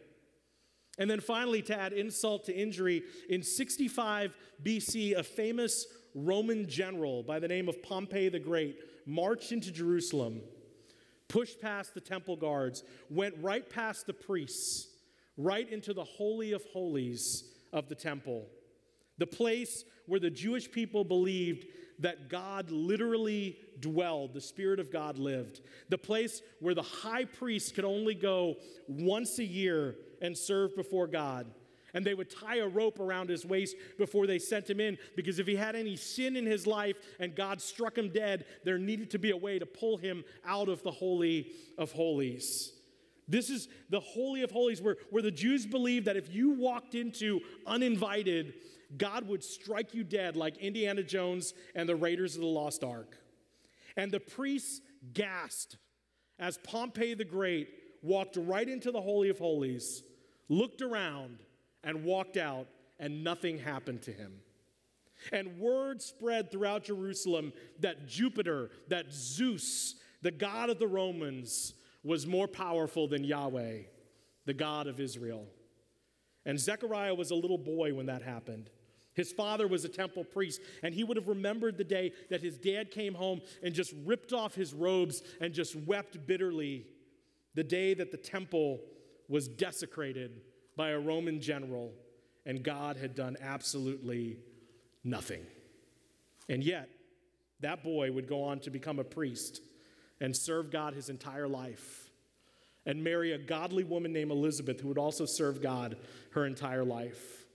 And 0.98 1.10
then 1.10 1.20
finally, 1.20 1.62
to 1.64 1.78
add 1.78 1.94
insult 1.94 2.46
to 2.46 2.56
injury, 2.56 3.04
in 3.30 3.44
65 3.44 4.34
BC, 4.64 5.18
a 5.18 5.24
famous 5.24 5.86
Roman 6.14 6.68
general 6.70 7.22
by 7.24 7.40
the 7.40 7.48
name 7.48 7.68
of 7.68 7.84
Pompey 7.84 8.30
the 8.30 8.40
Great 8.40 8.80
marched 9.06 9.52
into 9.52 9.72
Jerusalem, 9.72 10.42
pushed 11.28 11.62
past 11.62 11.94
the 11.94 12.00
temple 12.00 12.38
guards, 12.38 12.84
went 13.10 13.36
right 13.42 13.70
past 13.70 14.08
the 14.08 14.14
priests, 14.14 14.88
right 15.38 15.70
into 15.70 15.94
the 15.94 16.04
Holy 16.04 16.54
of 16.54 16.64
Holies 16.72 17.44
of 17.74 17.90
the 17.90 17.96
temple, 17.96 18.48
the 19.18 19.28
place 19.28 19.84
where 20.08 20.20
the 20.20 20.30
Jewish 20.30 20.72
people 20.72 21.04
believed 21.04 21.66
that 22.00 22.30
God 22.30 22.72
literally 22.72 23.58
dwelled, 23.80 24.34
the 24.34 24.42
Spirit 24.42 24.80
of 24.80 24.92
God 24.92 25.18
lived, 25.18 25.62
the 25.90 25.98
place 25.98 26.42
where 26.60 26.74
the 26.74 26.82
high 26.82 27.26
priest 27.26 27.76
could 27.76 27.86
only 27.86 28.16
go 28.16 28.56
once 28.88 29.40
a 29.40 29.46
year 29.46 29.96
and 30.22 30.38
serve 30.38 30.76
before 30.76 31.08
God 31.08 31.48
and 31.96 32.06
they 32.06 32.14
would 32.14 32.30
tie 32.30 32.58
a 32.58 32.68
rope 32.68 33.00
around 33.00 33.30
his 33.30 33.46
waist 33.46 33.76
before 33.98 34.28
they 34.28 34.38
sent 34.38 34.70
him 34.70 34.80
in 34.80 34.98
because 35.16 35.40
if 35.40 35.48
he 35.48 35.56
had 35.56 35.76
any 35.76 35.96
sin 35.96 36.36
in 36.36 36.46
his 36.46 36.68
life 36.68 36.98
and 37.20 37.34
God 37.36 37.62
struck 37.62 37.98
him 37.98 38.10
dead, 38.10 38.46
there 38.66 38.78
needed 38.78 39.10
to 39.12 39.18
be 39.18 39.32
a 39.32 39.38
way 39.38 39.58
to 39.58 39.66
pull 39.66 39.98
him 39.98 40.24
out 40.46 40.68
of 40.68 40.84
the 40.84 40.92
Holy 40.92 41.54
of 41.78 41.94
Holies. 41.94 42.74
This 43.28 43.50
is 43.50 43.70
the 43.90 44.02
Holy 44.02 44.44
of 44.44 44.52
Holies 44.52 44.82
where, 44.82 44.98
where 45.10 45.24
the 45.24 45.32
Jews 45.32 45.66
believed 45.66 46.06
that 46.06 46.18
if 46.18 46.32
you 46.32 46.52
walked 46.52 46.94
into 46.94 47.40
uninvited, 47.66 48.54
God 48.98 49.28
would 49.28 49.44
strike 49.44 49.94
you 49.94 50.04
dead 50.04 50.36
like 50.36 50.58
Indiana 50.58 51.04
Jones 51.04 51.54
and 51.74 51.88
the 51.88 51.96
Raiders 51.96 52.36
of 52.36 52.42
the 52.42 52.48
Lost 52.48 52.84
Ark. 52.84 53.18
And 53.98 54.12
the 54.12 54.20
priests 54.20 54.82
gasped 55.14 55.78
as 56.40 56.58
Pompey 56.58 57.14
the 57.14 57.26
Great 57.26 57.70
walked 58.02 58.38
right 58.38 58.68
into 58.68 58.92
the 58.92 59.02
Holy 59.02 59.30
of 59.30 59.40
Holies, 59.40 60.04
looked 60.50 60.82
around, 60.82 61.40
and 61.84 62.04
walked 62.04 62.38
out, 62.38 62.68
and 63.00 63.24
nothing 63.24 63.58
happened 63.58 64.02
to 64.04 64.12
him. 64.12 64.34
And 65.32 65.58
word 65.60 66.02
spread 66.02 66.52
throughout 66.52 66.84
Jerusalem 66.84 67.54
that 67.80 68.08
Jupiter, 68.08 68.70
that 68.90 69.12
Zeus, 69.12 69.96
the 70.22 70.32
God 70.32 70.70
of 70.70 70.80
the 70.80 70.88
Romans, 70.88 71.74
was 72.04 72.28
more 72.28 72.48
powerful 72.48 73.08
than 73.08 73.24
Yahweh, 73.24 73.80
the 74.46 74.54
God 74.54 74.88
of 74.88 75.00
Israel. 75.00 75.48
And 76.46 76.60
Zechariah 76.60 77.16
was 77.16 77.32
a 77.32 77.36
little 77.36 77.58
boy 77.58 77.94
when 77.94 78.06
that 78.06 78.22
happened. 78.22 78.70
His 79.14 79.32
father 79.32 79.68
was 79.68 79.86
a 79.86 79.90
temple 79.90 80.26
priest, 80.26 80.62
and 80.84 80.94
he 80.94 81.04
would 81.04 81.18
have 81.18 81.30
remembered 81.30 81.78
the 81.78 81.86
day 81.86 82.12
that 82.30 82.42
his 82.42 82.58
dad 82.58 82.92
came 82.92 83.14
home 83.14 83.42
and 83.64 83.74
just 83.74 83.94
ripped 84.06 84.34
off 84.34 84.54
his 84.54 84.74
robes 84.74 85.24
and 85.40 85.54
just 85.54 85.76
wept 85.76 86.28
bitterly 86.28 86.86
the 87.56 87.64
day 87.64 87.94
that 87.94 88.12
the 88.12 88.18
temple 88.18 88.82
was 89.30 89.48
desecrated 89.48 90.42
by 90.76 90.90
a 90.90 91.00
Roman 91.00 91.40
general, 91.40 91.94
and 92.46 92.62
God 92.62 92.98
had 92.98 93.16
done 93.16 93.38
absolutely 93.42 94.38
nothing. 95.06 95.46
And 96.50 96.62
yet, 96.62 96.90
that 97.62 97.84
boy 97.84 98.12
would 98.12 98.28
go 98.28 98.44
on 98.44 98.60
to 98.60 98.70
become 98.70 99.00
a 99.00 99.04
priest 99.06 99.62
and 100.20 100.36
serve 100.36 100.70
God 100.70 100.94
his 100.94 101.10
entire 101.10 101.48
life 101.48 102.05
and 102.86 103.04
marry 103.04 103.32
a 103.32 103.38
godly 103.38 103.84
woman 103.84 104.14
named 104.14 104.32
Elizabeth 104.32 104.80
who 104.80 104.88
would 104.88 104.98
also 104.98 105.26
serve 105.26 105.62
God 105.62 105.98
her 106.32 106.46
entire 106.46 106.84
life. 106.84 107.46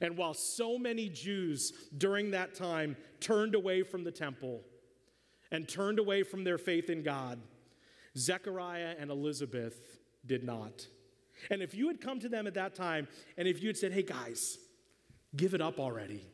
And 0.00 0.16
while 0.16 0.34
so 0.34 0.78
many 0.78 1.08
Jews 1.08 1.72
during 1.96 2.30
that 2.30 2.54
time 2.54 2.96
turned 3.20 3.54
away 3.54 3.82
from 3.82 4.04
the 4.04 4.12
temple 4.12 4.62
and 5.50 5.68
turned 5.68 5.98
away 5.98 6.22
from 6.22 6.44
their 6.44 6.58
faith 6.58 6.88
in 6.88 7.02
God, 7.02 7.40
Zechariah 8.16 8.94
and 8.98 9.10
Elizabeth 9.10 9.98
did 10.24 10.44
not. 10.44 10.86
And 11.50 11.62
if 11.62 11.74
you 11.74 11.88
had 11.88 12.00
come 12.00 12.20
to 12.20 12.28
them 12.28 12.46
at 12.46 12.54
that 12.54 12.74
time 12.74 13.08
and 13.36 13.48
if 13.48 13.60
you 13.62 13.68
had 13.68 13.76
said, 13.76 13.92
hey 13.92 14.02
guys, 14.02 14.58
give 15.36 15.54
it 15.54 15.60
up 15.60 15.80
already, 15.80 16.24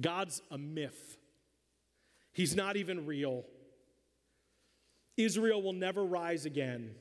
God's 0.00 0.40
a 0.50 0.58
myth, 0.58 1.16
He's 2.32 2.54
not 2.54 2.76
even 2.76 3.06
real. 3.06 3.44
Israel 5.24 5.62
will 5.62 5.74
never 5.74 6.04
rise 6.04 6.46
again. 6.46 6.94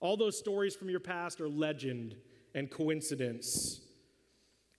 All 0.00 0.16
those 0.16 0.38
stories 0.38 0.76
from 0.76 0.90
your 0.90 1.00
past 1.00 1.40
are 1.40 1.48
legend 1.48 2.14
and 2.54 2.70
coincidence. 2.70 3.80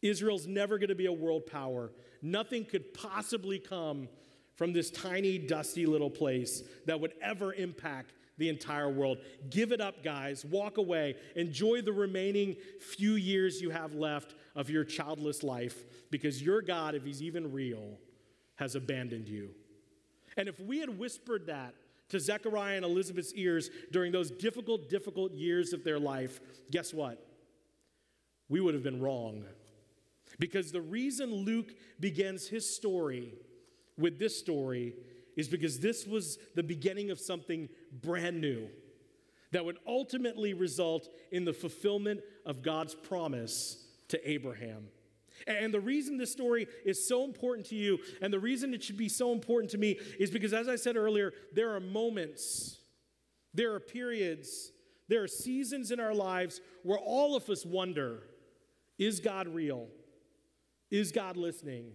Israel's 0.01 0.45
never 0.45 0.77
going 0.77 0.89
to 0.89 0.95
be 0.95 1.07
a 1.07 1.11
world 1.11 1.47
power. 1.47 1.91
Nothing 2.21 2.63
could 2.63 2.93
possibly 2.93 3.57
come 3.57 4.07
from 4.55 4.71
this 4.71 4.91
tiny, 4.91 5.39
dusty 5.39 5.85
little 5.85 6.09
place 6.09 6.61
that 6.85 6.99
would 6.99 7.13
ever 7.21 7.53
impact 7.53 8.13
the 8.37 8.49
entire 8.49 8.89
world. 8.89 9.17
Give 9.49 9.71
it 9.71 9.81
up, 9.81 10.03
guys. 10.03 10.45
Walk 10.45 10.77
away. 10.77 11.15
Enjoy 11.35 11.81
the 11.81 11.91
remaining 11.91 12.55
few 12.79 13.13
years 13.13 13.61
you 13.61 13.71
have 13.71 13.95
left 13.95 14.35
of 14.55 14.69
your 14.69 14.83
childless 14.83 15.41
life 15.41 15.85
because 16.11 16.41
your 16.41 16.61
God, 16.61 16.93
if 16.93 17.03
He's 17.03 17.23
even 17.23 17.51
real, 17.51 17.97
has 18.55 18.75
abandoned 18.75 19.27
you. 19.27 19.49
And 20.37 20.47
if 20.47 20.59
we 20.59 20.79
had 20.79 20.99
whispered 20.99 21.47
that 21.47 21.73
to 22.09 22.19
Zechariah 22.19 22.77
and 22.77 22.85
Elizabeth's 22.85 23.33
ears 23.33 23.69
during 23.91 24.11
those 24.11 24.31
difficult, 24.31 24.89
difficult 24.89 25.33
years 25.33 25.73
of 25.73 25.83
their 25.83 25.99
life, 25.99 26.39
guess 26.71 26.93
what? 26.93 27.25
We 28.49 28.61
would 28.61 28.73
have 28.73 28.83
been 28.83 29.01
wrong. 29.01 29.43
Because 30.39 30.71
the 30.71 30.81
reason 30.81 31.33
Luke 31.33 31.73
begins 31.99 32.47
his 32.47 32.73
story 32.73 33.33
with 33.97 34.19
this 34.19 34.37
story 34.37 34.93
is 35.35 35.47
because 35.47 35.79
this 35.79 36.05
was 36.05 36.37
the 36.55 36.63
beginning 36.63 37.11
of 37.11 37.19
something 37.19 37.69
brand 38.01 38.39
new 38.39 38.67
that 39.51 39.63
would 39.63 39.77
ultimately 39.87 40.53
result 40.53 41.09
in 41.31 41.45
the 41.45 41.53
fulfillment 41.53 42.21
of 42.45 42.61
God's 42.61 42.93
promise 42.93 43.85
to 44.09 44.29
Abraham. 44.29 44.87
And 45.45 45.73
the 45.73 45.79
reason 45.79 46.17
this 46.17 46.31
story 46.31 46.67
is 46.85 47.07
so 47.07 47.23
important 47.23 47.67
to 47.67 47.75
you, 47.75 47.99
and 48.21 48.33
the 48.33 48.39
reason 48.39 48.73
it 48.73 48.83
should 48.83 48.97
be 48.97 49.09
so 49.09 49.31
important 49.31 49.71
to 49.71 49.77
me, 49.77 49.99
is 50.19 50.31
because, 50.31 50.53
as 50.53 50.67
I 50.67 50.75
said 50.75 50.95
earlier, 50.95 51.33
there 51.53 51.75
are 51.75 51.79
moments, 51.79 52.79
there 53.53 53.73
are 53.73 53.79
periods, 53.79 54.71
there 55.07 55.23
are 55.23 55.27
seasons 55.27 55.91
in 55.91 55.99
our 55.99 56.13
lives 56.13 56.61
where 56.83 56.97
all 56.97 57.35
of 57.35 57.49
us 57.49 57.65
wonder 57.65 58.23
is 58.97 59.19
God 59.19 59.47
real? 59.47 59.87
Is 60.89 61.11
God 61.11 61.37
listening? 61.37 61.91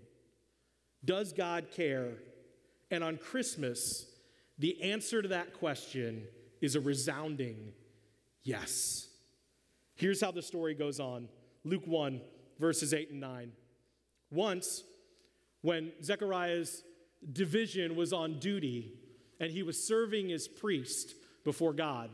Does 1.04 1.32
God 1.32 1.66
care? 1.70 2.18
And 2.90 3.02
on 3.02 3.16
Christmas, 3.16 4.06
the 4.58 4.80
answer 4.82 5.22
to 5.22 5.28
that 5.28 5.54
question 5.54 6.24
is 6.60 6.76
a 6.76 6.80
resounding 6.80 7.72
yes. 8.44 9.08
Here's 9.94 10.20
how 10.20 10.30
the 10.30 10.42
story 10.42 10.74
goes 10.74 11.00
on 11.00 11.28
Luke 11.64 11.86
1, 11.86 12.20
verses 12.62 12.94
8 12.94 13.10
and 13.10 13.20
9. 13.20 13.52
Once, 14.30 14.84
when 15.60 15.92
Zechariah's 16.02 16.84
division 17.32 17.96
was 17.96 18.12
on 18.12 18.38
duty 18.38 18.94
and 19.40 19.50
he 19.50 19.62
was 19.62 19.86
serving 19.86 20.32
as 20.32 20.48
priest 20.48 21.14
before 21.44 21.72
God, 21.74 22.08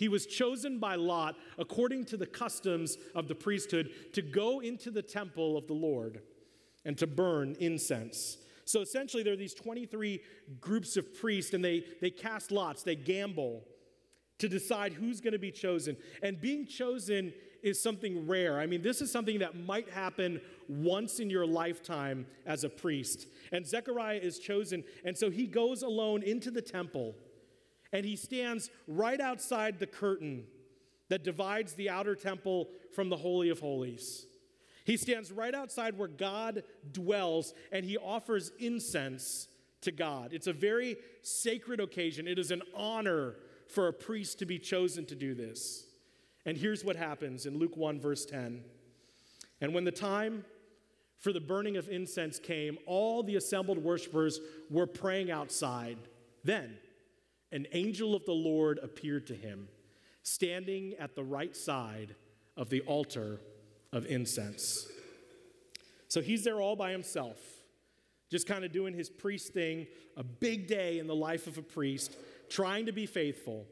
He 0.00 0.08
was 0.08 0.24
chosen 0.24 0.78
by 0.78 0.94
Lot, 0.94 1.36
according 1.58 2.06
to 2.06 2.16
the 2.16 2.26
customs 2.26 2.96
of 3.14 3.28
the 3.28 3.34
priesthood, 3.34 3.90
to 4.14 4.22
go 4.22 4.60
into 4.60 4.90
the 4.90 5.02
temple 5.02 5.58
of 5.58 5.66
the 5.66 5.74
Lord 5.74 6.22
and 6.86 6.96
to 6.96 7.06
burn 7.06 7.54
incense. 7.60 8.38
So 8.64 8.80
essentially, 8.80 9.22
there 9.22 9.34
are 9.34 9.36
these 9.36 9.52
23 9.52 10.22
groups 10.58 10.96
of 10.96 11.14
priests, 11.20 11.52
and 11.52 11.62
they, 11.62 11.84
they 12.00 12.08
cast 12.08 12.50
lots, 12.50 12.82
they 12.82 12.96
gamble 12.96 13.62
to 14.38 14.48
decide 14.48 14.94
who's 14.94 15.20
going 15.20 15.34
to 15.34 15.38
be 15.38 15.50
chosen. 15.50 15.98
And 16.22 16.40
being 16.40 16.66
chosen 16.66 17.34
is 17.62 17.80
something 17.80 18.26
rare. 18.26 18.58
I 18.58 18.66
mean, 18.66 18.82
this 18.82 19.00
is 19.00 19.10
something 19.10 19.38
that 19.40 19.56
might 19.56 19.88
happen 19.90 20.40
once 20.68 21.20
in 21.20 21.30
your 21.30 21.46
lifetime 21.46 22.26
as 22.46 22.64
a 22.64 22.68
priest. 22.68 23.26
And 23.52 23.66
Zechariah 23.66 24.18
is 24.18 24.38
chosen, 24.38 24.84
and 25.04 25.16
so 25.16 25.30
he 25.30 25.46
goes 25.46 25.82
alone 25.82 26.22
into 26.22 26.50
the 26.50 26.62
temple 26.62 27.14
and 27.92 28.04
he 28.04 28.16
stands 28.16 28.70
right 28.86 29.20
outside 29.20 29.78
the 29.78 29.86
curtain 29.86 30.44
that 31.08 31.24
divides 31.24 31.74
the 31.74 31.90
outer 31.90 32.14
temple 32.14 32.68
from 32.94 33.08
the 33.08 33.16
Holy 33.16 33.50
of 33.50 33.60
Holies. 33.60 34.26
He 34.84 34.96
stands 34.96 35.32
right 35.32 35.54
outside 35.54 35.98
where 35.98 36.08
God 36.08 36.62
dwells 36.92 37.52
and 37.72 37.84
he 37.84 37.98
offers 37.98 38.52
incense 38.58 39.48
to 39.82 39.92
God. 39.92 40.32
It's 40.32 40.46
a 40.46 40.52
very 40.52 40.96
sacred 41.22 41.80
occasion. 41.80 42.28
It 42.28 42.38
is 42.38 42.50
an 42.50 42.62
honor 42.74 43.36
for 43.68 43.88
a 43.88 43.92
priest 43.92 44.38
to 44.40 44.46
be 44.46 44.58
chosen 44.58 45.04
to 45.06 45.14
do 45.14 45.34
this. 45.34 45.86
And 46.46 46.56
here's 46.56 46.84
what 46.84 46.96
happens 46.96 47.46
in 47.46 47.58
Luke 47.58 47.76
1, 47.76 48.00
verse 48.00 48.24
10. 48.24 48.62
And 49.60 49.74
when 49.74 49.84
the 49.84 49.92
time 49.92 50.44
for 51.18 51.32
the 51.32 51.40
burning 51.40 51.76
of 51.76 51.88
incense 51.88 52.38
came, 52.38 52.78
all 52.86 53.22
the 53.22 53.36
assembled 53.36 53.78
worshipers 53.78 54.40
were 54.70 54.86
praying 54.86 55.30
outside. 55.30 55.98
Then, 56.44 56.78
an 57.52 57.66
angel 57.72 58.14
of 58.14 58.24
the 58.24 58.32
Lord 58.32 58.78
appeared 58.82 59.26
to 59.26 59.34
him, 59.34 59.68
standing 60.22 60.94
at 60.98 61.14
the 61.14 61.24
right 61.24 61.54
side 61.54 62.14
of 62.56 62.70
the 62.70 62.80
altar 62.82 63.40
of 63.92 64.06
incense. 64.06 64.86
So 66.08 66.20
he's 66.20 66.42
there 66.42 66.60
all 66.60 66.74
by 66.74 66.90
himself, 66.90 67.38
just 68.30 68.46
kind 68.46 68.64
of 68.64 68.72
doing 68.72 68.94
his 68.94 69.10
priest 69.10 69.52
thing, 69.52 69.86
a 70.16 70.24
big 70.24 70.66
day 70.66 70.98
in 70.98 71.06
the 71.06 71.14
life 71.14 71.46
of 71.46 71.58
a 71.58 71.62
priest, 71.62 72.16
trying 72.48 72.86
to 72.86 72.92
be 72.92 73.06
faithful. 73.06 73.66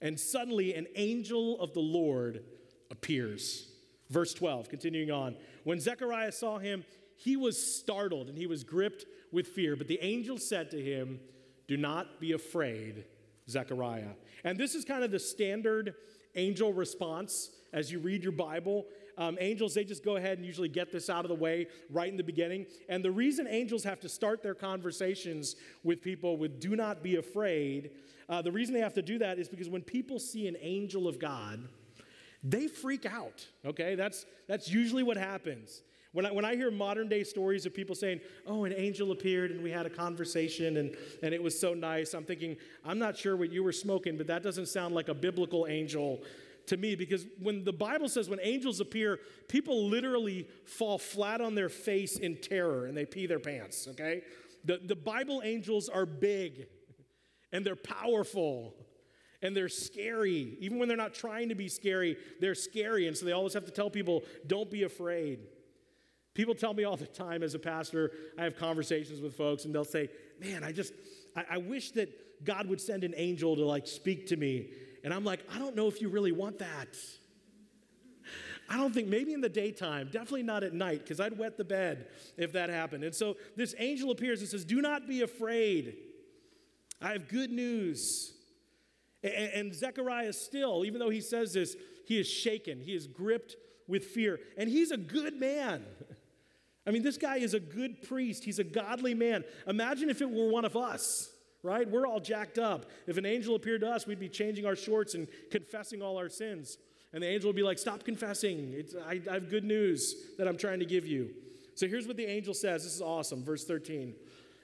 And 0.00 0.18
suddenly, 0.18 0.74
an 0.74 0.86
angel 0.96 1.60
of 1.60 1.74
the 1.74 1.80
Lord 1.80 2.44
appears. 2.90 3.68
Verse 4.08 4.34
12, 4.34 4.68
continuing 4.68 5.10
on. 5.10 5.36
When 5.64 5.78
Zechariah 5.78 6.32
saw 6.32 6.58
him, 6.58 6.84
he 7.16 7.36
was 7.36 7.62
startled 7.62 8.28
and 8.28 8.36
he 8.36 8.46
was 8.46 8.64
gripped 8.64 9.04
with 9.30 9.46
fear. 9.48 9.76
But 9.76 9.88
the 9.88 10.00
angel 10.02 10.38
said 10.38 10.70
to 10.72 10.82
him, 10.82 11.20
Do 11.68 11.76
not 11.76 12.20
be 12.20 12.32
afraid. 12.32 13.04
Zechariah. 13.48 14.12
And 14.44 14.56
this 14.56 14.74
is 14.74 14.84
kind 14.84 15.04
of 15.04 15.10
the 15.10 15.18
standard 15.18 15.94
angel 16.34 16.72
response 16.72 17.50
as 17.72 17.90
you 17.90 17.98
read 17.98 18.22
your 18.22 18.32
Bible. 18.32 18.86
Um, 19.20 19.36
angels, 19.38 19.74
they 19.74 19.84
just 19.84 20.02
go 20.02 20.16
ahead 20.16 20.38
and 20.38 20.46
usually 20.46 20.70
get 20.70 20.90
this 20.90 21.10
out 21.10 21.26
of 21.26 21.28
the 21.28 21.34
way 21.34 21.66
right 21.90 22.08
in 22.08 22.16
the 22.16 22.24
beginning. 22.24 22.64
And 22.88 23.04
the 23.04 23.10
reason 23.10 23.46
angels 23.46 23.84
have 23.84 24.00
to 24.00 24.08
start 24.08 24.42
their 24.42 24.54
conversations 24.54 25.56
with 25.84 26.00
people 26.00 26.38
with 26.38 26.58
do 26.58 26.74
not 26.74 27.02
be 27.02 27.16
afraid, 27.16 27.90
uh, 28.30 28.40
the 28.40 28.50
reason 28.50 28.72
they 28.72 28.80
have 28.80 28.94
to 28.94 29.02
do 29.02 29.18
that 29.18 29.38
is 29.38 29.46
because 29.46 29.68
when 29.68 29.82
people 29.82 30.18
see 30.18 30.48
an 30.48 30.56
angel 30.60 31.06
of 31.06 31.18
God, 31.18 31.68
they 32.42 32.66
freak 32.66 33.04
out, 33.04 33.46
okay? 33.66 33.94
That's, 33.94 34.24
that's 34.48 34.70
usually 34.70 35.02
what 35.02 35.18
happens. 35.18 35.82
When 36.12 36.24
I, 36.24 36.32
when 36.32 36.46
I 36.46 36.56
hear 36.56 36.70
modern 36.70 37.08
day 37.08 37.22
stories 37.22 37.66
of 37.66 37.74
people 37.74 37.94
saying, 37.94 38.20
oh, 38.46 38.64
an 38.64 38.72
angel 38.74 39.12
appeared 39.12 39.50
and 39.50 39.62
we 39.62 39.70
had 39.70 39.84
a 39.84 39.90
conversation 39.90 40.78
and, 40.78 40.96
and 41.22 41.34
it 41.34 41.42
was 41.42 41.58
so 41.58 41.74
nice, 41.74 42.14
I'm 42.14 42.24
thinking, 42.24 42.56
I'm 42.86 42.98
not 42.98 43.18
sure 43.18 43.36
what 43.36 43.52
you 43.52 43.62
were 43.62 43.72
smoking, 43.72 44.16
but 44.16 44.26
that 44.28 44.42
doesn't 44.42 44.66
sound 44.66 44.94
like 44.94 45.08
a 45.08 45.14
biblical 45.14 45.66
angel 45.68 46.22
to 46.70 46.76
me 46.76 46.94
because 46.94 47.26
when 47.38 47.64
the 47.64 47.72
Bible 47.72 48.08
says 48.08 48.28
when 48.28 48.40
angels 48.42 48.80
appear, 48.80 49.18
people 49.48 49.88
literally 49.88 50.48
fall 50.64 50.98
flat 50.98 51.40
on 51.40 51.54
their 51.54 51.68
face 51.68 52.16
in 52.16 52.36
terror 52.36 52.86
and 52.86 52.96
they 52.96 53.04
pee 53.04 53.26
their 53.26 53.38
pants, 53.38 53.86
okay? 53.88 54.22
The, 54.64 54.80
the 54.82 54.96
Bible 54.96 55.42
angels 55.44 55.88
are 55.88 56.06
big 56.06 56.66
and 57.52 57.64
they're 57.64 57.76
powerful 57.76 58.74
and 59.42 59.56
they're 59.56 59.68
scary. 59.68 60.56
Even 60.60 60.78
when 60.78 60.86
they're 60.86 60.96
not 60.96 61.14
trying 61.14 61.48
to 61.48 61.54
be 61.54 61.68
scary, 61.68 62.16
they're 62.40 62.54
scary. 62.54 63.08
And 63.08 63.16
so 63.16 63.26
they 63.26 63.32
always 63.32 63.54
have 63.54 63.64
to 63.64 63.72
tell 63.72 63.90
people, 63.90 64.22
don't 64.46 64.70
be 64.70 64.84
afraid. 64.84 65.40
People 66.34 66.54
tell 66.54 66.74
me 66.74 66.84
all 66.84 66.96
the 66.96 67.06
time 67.06 67.42
as 67.42 67.54
a 67.54 67.58
pastor, 67.58 68.12
I 68.38 68.44
have 68.44 68.56
conversations 68.56 69.20
with 69.20 69.34
folks, 69.34 69.64
and 69.64 69.74
they'll 69.74 69.84
say, 69.84 70.08
Man, 70.40 70.62
I 70.62 70.70
just, 70.70 70.92
I, 71.34 71.44
I 71.52 71.58
wish 71.58 71.90
that 71.92 72.44
God 72.44 72.68
would 72.68 72.80
send 72.80 73.02
an 73.02 73.14
angel 73.16 73.56
to 73.56 73.64
like 73.64 73.86
speak 73.86 74.28
to 74.28 74.36
me. 74.36 74.70
And 75.02 75.14
I'm 75.14 75.24
like, 75.24 75.40
I 75.52 75.58
don't 75.58 75.76
know 75.76 75.88
if 75.88 76.00
you 76.00 76.08
really 76.08 76.32
want 76.32 76.58
that. 76.58 76.96
I 78.68 78.76
don't 78.76 78.94
think, 78.94 79.08
maybe 79.08 79.32
in 79.32 79.40
the 79.40 79.48
daytime, 79.48 80.10
definitely 80.12 80.44
not 80.44 80.62
at 80.62 80.72
night, 80.72 81.00
because 81.00 81.18
I'd 81.18 81.36
wet 81.36 81.56
the 81.56 81.64
bed 81.64 82.06
if 82.36 82.52
that 82.52 82.70
happened. 82.70 83.02
And 83.02 83.14
so 83.14 83.36
this 83.56 83.74
angel 83.78 84.12
appears 84.12 84.40
and 84.40 84.48
says, 84.48 84.64
Do 84.64 84.80
not 84.80 85.08
be 85.08 85.22
afraid. 85.22 85.96
I 87.02 87.12
have 87.12 87.28
good 87.28 87.50
news. 87.50 88.34
And, 89.22 89.74
Zechariah 89.74 90.32
still, 90.32 90.84
even 90.84 90.98
though 90.98 91.10
he 91.10 91.20
says 91.20 91.52
this, 91.52 91.76
he 92.06 92.18
is 92.18 92.28
shaken, 92.28 92.80
he 92.80 92.94
is 92.94 93.06
gripped 93.06 93.56
with 93.86 94.04
fear. 94.04 94.38
And 94.56 94.68
he's 94.68 94.92
a 94.92 94.96
good 94.96 95.34
man. 95.34 95.84
I 96.86 96.90
mean, 96.90 97.02
this 97.02 97.18
guy 97.18 97.36
is 97.36 97.52
a 97.52 97.60
good 97.60 98.02
priest. 98.02 98.44
He's 98.44 98.58
a 98.58 98.64
godly 98.64 99.14
man. 99.14 99.44
Imagine 99.66 100.08
if 100.08 100.22
it 100.22 100.30
were 100.30 100.48
one 100.48 100.64
of 100.64 100.76
us, 100.76 101.30
right? 101.62 101.88
We're 101.88 102.06
all 102.06 102.20
jacked 102.20 102.58
up. 102.58 102.90
If 103.06 103.16
an 103.16 103.26
angel 103.26 103.54
appeared 103.54 103.82
to 103.82 103.90
us, 103.90 104.06
we'd 104.06 104.20
be 104.20 104.28
changing 104.28 104.66
our 104.66 104.76
shorts 104.76 105.14
and 105.14 105.28
confessing 105.50 106.02
all 106.02 106.16
our 106.16 106.28
sins. 106.28 106.78
And 107.12 107.22
the 107.22 107.26
angel 107.26 107.48
would 107.48 107.56
be 107.56 107.62
like, 107.62 107.78
Stop 107.78 108.04
confessing. 108.04 108.84
I, 109.06 109.20
I 109.28 109.34
have 109.34 109.50
good 109.50 109.64
news 109.64 110.14
that 110.38 110.46
I'm 110.46 110.56
trying 110.56 110.80
to 110.80 110.86
give 110.86 111.06
you. 111.06 111.30
So 111.74 111.88
here's 111.88 112.06
what 112.06 112.16
the 112.16 112.26
angel 112.26 112.54
says. 112.54 112.84
This 112.84 112.94
is 112.94 113.02
awesome. 113.02 113.42
Verse 113.42 113.64
13. 113.64 114.14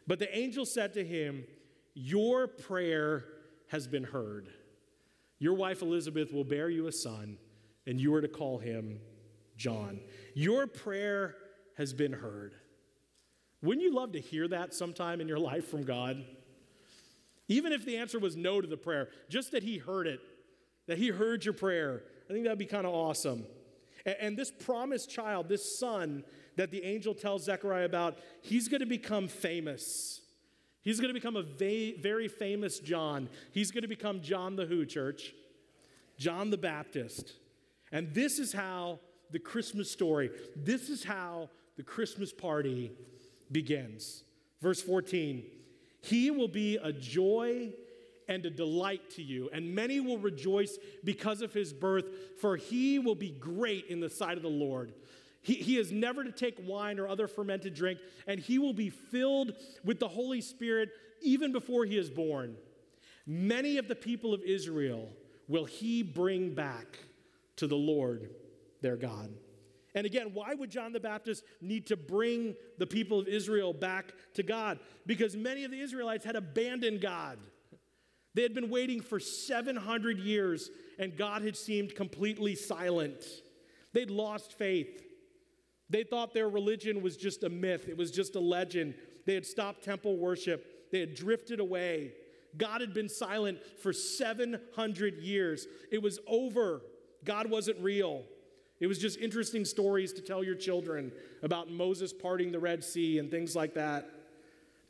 But 0.06 0.18
the 0.18 0.37
angel 0.37 0.64
said 0.64 0.94
to 0.94 1.04
him, 1.04 1.44
Your 1.94 2.46
prayer 2.46 3.24
has 3.68 3.87
been 3.87 4.04
heard. 4.04 4.48
Your 5.38 5.54
wife 5.54 5.82
Elizabeth 5.82 6.32
will 6.32 6.44
bear 6.44 6.70
you 6.70 6.87
a 6.87 6.92
son, 6.92 7.38
and 7.87 8.00
you 8.00 8.14
are 8.14 8.20
to 8.20 8.28
call 8.28 8.59
him 8.59 9.00
John. 9.56 10.00
Your 10.35 10.66
prayer 10.66 11.35
has 11.76 11.92
been 11.92 12.12
heard. 12.12 12.54
Wouldn't 13.62 13.82
you 13.82 13.94
love 13.94 14.12
to 14.12 14.20
hear 14.20 14.48
that 14.48 14.74
sometime 14.74 15.20
in 15.20 15.28
your 15.28 15.38
life 15.38 15.68
from 15.68 15.82
God? 15.82 16.24
Even 17.48 17.72
if 17.72 17.85
the 17.85 17.96
answer 17.96 18.18
was 18.18 18.37
no 18.37 18.61
to 18.61 18.66
the 18.66 18.76
prayer, 18.76 19.09
just 19.28 19.52
that 19.52 19.62
He 19.62 19.78
heard 19.78 20.06
it, 20.06 20.20
that 20.87 20.98
He 20.98 21.09
heard 21.09 21.44
your 21.44 21.54
prayer, 21.54 22.02
I 22.28 22.32
think 22.32 22.44
that'd 22.44 22.59
be 22.59 22.66
kind 22.66 22.87
of 22.87 22.92
awesome. 22.92 23.44
And, 24.04 24.16
and 24.20 24.37
this 24.37 24.50
promised 24.50 25.11
child, 25.11 25.48
this 25.48 25.78
son 25.78 26.24
that 26.56 26.70
the 26.70 26.82
angel 26.85 27.14
tells 27.14 27.44
Zechariah 27.44 27.85
about, 27.85 28.18
he's 28.40 28.68
going 28.68 28.80
to 28.80 28.87
become 28.87 29.28
famous. 29.28 30.22
He's 30.82 31.00
going 31.00 31.12
to 31.12 31.14
become 31.14 31.37
a 31.37 31.42
va- 31.42 32.00
very 32.00 32.28
famous 32.28 32.78
John. 32.78 33.28
He's 33.52 33.70
going 33.70 33.82
to 33.82 33.88
become 33.88 34.22
John 34.22 34.56
the 34.56 34.64
Who, 34.64 34.87
church? 34.87 35.35
John 36.18 36.50
the 36.50 36.56
Baptist. 36.56 37.35
And 37.92 38.12
this 38.14 38.38
is 38.38 38.52
how 38.52 39.00
the 39.30 39.38
Christmas 39.38 39.90
story, 39.90 40.30
this 40.54 40.88
is 40.88 41.04
how 41.04 41.50
the 41.76 41.82
Christmas 41.82 42.32
party 42.32 42.92
begins. 43.52 44.24
Verse 44.62 44.80
14 44.80 45.44
He 46.07 46.31
will 46.31 46.49
be 46.49 46.77
a 46.77 46.92
joy 46.92 47.73
and 48.29 48.47
a 48.47 48.51
delight 48.51 49.11
to 49.11 49.23
you, 49.23 49.51
and 49.53 49.75
many 49.75 49.99
will 49.99 50.19
rejoice 50.19 50.79
because 51.03 51.42
of 51.42 51.53
his 51.53 51.73
birth, 51.73 52.05
for 52.40 52.57
he 52.57 53.01
will 53.01 53.16
be 53.16 53.31
great 53.31 53.87
in 53.87 53.99
the 53.99 54.09
sight 54.11 54.37
of 54.37 54.42
the 54.45 54.49
Lord. 54.49 54.92
He, 55.42 55.55
he 55.55 55.79
is 55.79 55.90
never 55.90 56.23
to 56.23 56.31
take 56.31 56.61
wine 56.64 57.01
or 57.01 57.09
other 57.09 57.27
fermented 57.27 57.75
drink, 57.75 57.99
and 58.29 58.38
he 58.38 58.61
will 58.61 58.73
be 58.73 58.88
filled 58.88 59.53
with 59.85 59.99
the 59.99 60.07
Holy 60.09 60.40
Spirit 60.40 60.90
even 61.23 61.51
before 61.51 61.85
he 61.85 61.99
is 61.99 62.09
born. 62.09 62.57
Many 63.27 63.77
of 63.79 63.88
the 63.88 63.97
people 63.97 64.33
of 64.33 64.42
Israel 64.42 65.09
will 65.49 65.64
he 65.64 66.05
bring 66.05 66.55
back 66.55 67.01
to 67.57 67.66
the 67.66 67.77
Lord 67.77 68.31
their 68.81 68.97
God. 68.97 69.31
And 69.96 70.04
again, 70.04 70.32
why 70.35 70.54
would 70.54 70.70
John 70.70 70.92
the 70.92 71.00
Baptist 71.00 71.42
need 71.62 71.87
to 71.87 71.96
bring 71.96 72.54
the 72.78 72.87
people 72.87 73.18
of 73.18 73.28
Israel 73.28 73.72
back 73.72 74.12
to 74.35 74.42
God? 74.42 74.78
Because 75.06 75.35
many 75.35 75.64
of 75.64 75.70
the 75.70 75.80
Israelites 75.80 76.24
had 76.24 76.37
abandoned 76.37 77.00
God. 77.00 77.38
They 78.35 78.42
had 78.42 78.52
been 78.52 78.68
waiting 78.68 79.00
for 79.00 79.18
700 79.18 80.18
years, 80.18 80.68
and 80.98 81.16
God 81.16 81.40
had 81.40 81.56
seemed 81.56 81.94
completely 81.94 82.54
silent. 82.54 83.24
They'd 83.94 84.11
lost 84.11 84.52
faith. 84.52 85.02
They 85.88 86.02
thought 86.02 86.35
their 86.35 86.50
religion 86.50 87.00
was 87.00 87.16
just 87.16 87.42
a 87.42 87.48
myth, 87.48 87.88
it 87.88 87.96
was 87.96 88.11
just 88.11 88.37
a 88.37 88.40
legend. 88.40 88.94
They 89.24 89.32
had 89.32 89.46
stopped 89.46 89.82
temple 89.82 90.18
worship, 90.18 90.90
they 90.92 91.00
had 91.00 91.14
drifted 91.14 91.59
away. 91.59 92.12
God 92.59 92.82
had 92.82 92.92
been 92.92 93.09
silent 93.09 93.59
for 93.82 93.92
700 93.92 95.18
years. 95.18 95.66
It 95.90 96.02
was 96.02 96.18
over. 96.26 96.82
God 97.24 97.50
wasn't 97.50 97.78
real. 97.80 98.24
It 98.79 98.87
was 98.87 98.99
just 98.99 99.19
interesting 99.19 99.65
stories 99.65 100.12
to 100.15 100.23
tell 100.23 100.45
your 100.45 100.55
children 100.55 101.12
about 101.43 101.71
Moses 101.71 102.12
parting 102.12 102.53
the 102.53 102.59
Red 102.59 102.85
Sea 102.85 103.19
and 103.19 103.31
things 103.31 103.57
like 103.57 103.75
that. 103.75 104.11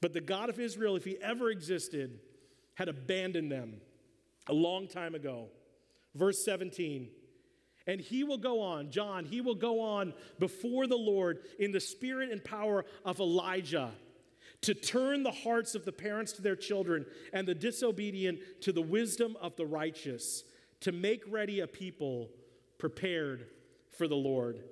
But 0.01 0.13
the 0.13 0.21
God 0.21 0.49
of 0.49 0.59
Israel, 0.59 0.97
if 0.97 1.05
he 1.05 1.17
ever 1.23 1.51
existed, 1.51 2.19
had 2.75 2.89
abandoned 2.89 3.51
them 3.51 3.81
a 4.49 4.53
long 4.53 4.89
time 4.89 5.15
ago. 5.15 5.47
Verse 6.15 6.45
17. 6.45 7.09
And 7.87 8.01
he 8.01 8.25
will 8.25 8.39
go 8.39 8.61
on, 8.61 8.91
John, 8.91 9.25
he 9.25 9.41
will 9.41 9.55
go 9.55 9.81
on 9.81 10.13
before 10.41 10.89
the 10.89 10.97
Lord 10.97 11.39
in 11.59 11.71
the 11.71 11.81
spirit 11.81 12.31
and 12.31 12.45
power 12.45 12.85
of 13.05 13.21
Elijah 13.21 13.93
to 14.63 14.75
turn 14.75 15.23
the 15.23 15.31
hearts 15.31 15.77
of 15.77 15.85
the 15.85 15.93
parents 15.93 16.33
to 16.33 16.43
their 16.43 16.57
children 16.57 17.07
and 17.33 17.47
the 17.47 17.55
disobedient 17.55 18.41
to 18.63 18.73
the 18.73 18.83
wisdom 18.83 19.37
of 19.41 19.55
the 19.55 19.67
righteous, 19.67 20.43
to 20.81 20.91
make 20.91 21.23
ready 21.29 21.61
a 21.61 21.67
people 21.67 22.31
prepared 22.79 23.47
for 23.97 24.09
the 24.09 24.17
Lord. 24.17 24.63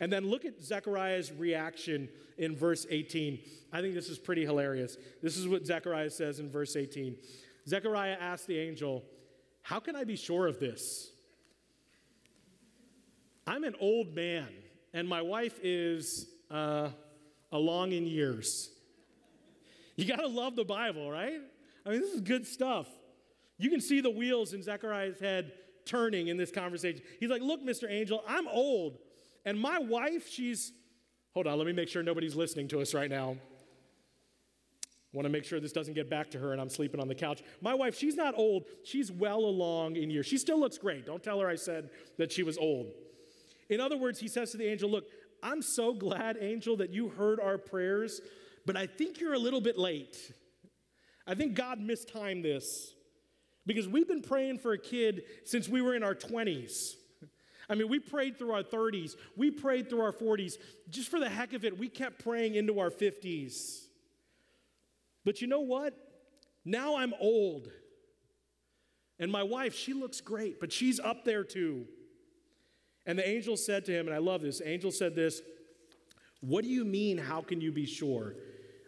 And 0.00 0.12
then 0.12 0.28
look 0.28 0.44
at 0.44 0.62
Zechariah's 0.62 1.32
reaction 1.32 2.08
in 2.36 2.56
verse 2.56 2.86
18. 2.90 3.38
I 3.72 3.80
think 3.80 3.94
this 3.94 4.08
is 4.08 4.18
pretty 4.18 4.44
hilarious. 4.44 4.96
This 5.22 5.36
is 5.36 5.46
what 5.46 5.64
Zechariah 5.64 6.10
says 6.10 6.40
in 6.40 6.50
verse 6.50 6.76
18. 6.76 7.16
Zechariah 7.68 8.16
asked 8.20 8.46
the 8.46 8.58
angel, 8.58 9.04
How 9.62 9.80
can 9.80 9.96
I 9.96 10.04
be 10.04 10.16
sure 10.16 10.46
of 10.46 10.58
this? 10.58 11.10
I'm 13.46 13.64
an 13.64 13.74
old 13.78 14.14
man, 14.14 14.48
and 14.92 15.08
my 15.08 15.22
wife 15.22 15.58
is 15.62 16.26
uh, 16.50 16.88
along 17.52 17.92
in 17.92 18.06
years. 18.06 18.70
You 19.96 20.06
got 20.06 20.20
to 20.20 20.26
love 20.26 20.56
the 20.56 20.64
Bible, 20.64 21.10
right? 21.10 21.40
I 21.86 21.90
mean, 21.90 22.00
this 22.00 22.12
is 22.12 22.20
good 22.20 22.46
stuff. 22.46 22.88
You 23.58 23.70
can 23.70 23.80
see 23.80 24.00
the 24.00 24.10
wheels 24.10 24.52
in 24.54 24.62
Zechariah's 24.62 25.20
head 25.20 25.52
turning 25.86 26.28
in 26.28 26.36
this 26.36 26.50
conversation. 26.50 27.02
He's 27.20 27.30
like, 27.30 27.42
Look, 27.42 27.62
Mr. 27.62 27.90
Angel, 27.90 28.22
I'm 28.26 28.48
old. 28.48 28.98
And 29.44 29.60
my 29.60 29.78
wife, 29.78 30.28
she's, 30.28 30.72
hold 31.34 31.46
on, 31.46 31.58
let 31.58 31.66
me 31.66 31.72
make 31.72 31.88
sure 31.88 32.02
nobody's 32.02 32.34
listening 32.34 32.68
to 32.68 32.80
us 32.80 32.94
right 32.94 33.10
now. 33.10 33.36
Want 35.12 35.26
to 35.26 35.30
make 35.30 35.44
sure 35.44 35.60
this 35.60 35.72
doesn't 35.72 35.94
get 35.94 36.10
back 36.10 36.30
to 36.32 36.38
her 36.38 36.52
and 36.52 36.60
I'm 36.60 36.68
sleeping 36.68 37.00
on 37.00 37.06
the 37.06 37.14
couch. 37.14 37.42
My 37.60 37.72
wife, 37.72 37.96
she's 37.96 38.16
not 38.16 38.34
old. 38.36 38.64
She's 38.84 39.12
well 39.12 39.38
along 39.38 39.94
in 39.94 40.10
years. 40.10 40.26
She 40.26 40.38
still 40.38 40.58
looks 40.58 40.76
great. 40.76 41.06
Don't 41.06 41.22
tell 41.22 41.38
her 41.38 41.48
I 41.48 41.54
said 41.54 41.90
that 42.18 42.32
she 42.32 42.42
was 42.42 42.58
old. 42.58 42.90
In 43.70 43.80
other 43.80 43.96
words, 43.96 44.18
he 44.18 44.26
says 44.26 44.50
to 44.52 44.56
the 44.56 44.66
angel, 44.66 44.90
Look, 44.90 45.04
I'm 45.42 45.62
so 45.62 45.94
glad, 45.94 46.36
angel, 46.40 46.76
that 46.78 46.90
you 46.90 47.10
heard 47.10 47.38
our 47.38 47.58
prayers, 47.58 48.20
but 48.66 48.76
I 48.76 48.86
think 48.86 49.20
you're 49.20 49.34
a 49.34 49.38
little 49.38 49.60
bit 49.60 49.78
late. 49.78 50.16
I 51.26 51.34
think 51.34 51.54
God 51.54 51.78
mistimed 51.78 52.44
this 52.44 52.93
because 53.66 53.88
we've 53.88 54.08
been 54.08 54.22
praying 54.22 54.58
for 54.58 54.72
a 54.72 54.78
kid 54.78 55.22
since 55.44 55.68
we 55.68 55.80
were 55.80 55.94
in 55.94 56.02
our 56.02 56.14
20s. 56.14 56.94
I 57.68 57.74
mean, 57.74 57.88
we 57.88 57.98
prayed 57.98 58.38
through 58.38 58.52
our 58.52 58.62
30s, 58.62 59.16
we 59.36 59.50
prayed 59.50 59.88
through 59.88 60.02
our 60.02 60.12
40s. 60.12 60.54
Just 60.90 61.10
for 61.10 61.18
the 61.18 61.28
heck 61.28 61.52
of 61.54 61.64
it, 61.64 61.78
we 61.78 61.88
kept 61.88 62.22
praying 62.22 62.56
into 62.56 62.78
our 62.78 62.90
50s. 62.90 63.86
But 65.24 65.40
you 65.40 65.46
know 65.46 65.60
what? 65.60 65.94
Now 66.64 66.96
I'm 66.96 67.14
old. 67.18 67.70
And 69.18 69.30
my 69.30 69.42
wife, 69.42 69.74
she 69.74 69.94
looks 69.94 70.20
great, 70.20 70.60
but 70.60 70.72
she's 70.72 71.00
up 71.00 71.24
there 71.24 71.44
too. 71.44 71.86
And 73.06 73.18
the 73.18 73.26
angel 73.26 73.56
said 73.56 73.84
to 73.86 73.92
him, 73.92 74.06
and 74.06 74.14
I 74.14 74.18
love 74.18 74.42
this, 74.42 74.60
angel 74.64 74.90
said 74.90 75.14
this, 75.14 75.40
What 76.40 76.64
do 76.64 76.70
you 76.70 76.84
mean, 76.84 77.18
how 77.18 77.40
can 77.40 77.60
you 77.60 77.72
be 77.72 77.86
sure? 77.86 78.34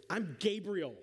I'm 0.09 0.37
Gabriel. 0.39 0.95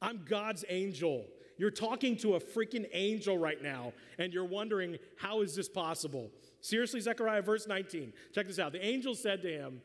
I'm 0.00 0.24
God's 0.24 0.64
angel. 0.68 1.26
You're 1.58 1.70
talking 1.70 2.16
to 2.18 2.36
a 2.36 2.40
freaking 2.40 2.88
angel 2.92 3.36
right 3.36 3.62
now, 3.62 3.92
and 4.18 4.32
you're 4.32 4.44
wondering, 4.44 4.96
how 5.18 5.42
is 5.42 5.54
this 5.54 5.68
possible? 5.68 6.30
Seriously, 6.60 7.00
Zechariah, 7.00 7.42
verse 7.42 7.66
19. 7.66 8.12
Check 8.32 8.46
this 8.46 8.58
out. 8.58 8.72
The 8.72 8.84
angel 8.84 9.14
said 9.14 9.42
to 9.42 9.50
him, 9.50 9.82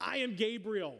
I 0.00 0.18
am 0.18 0.36
Gabriel. 0.36 0.96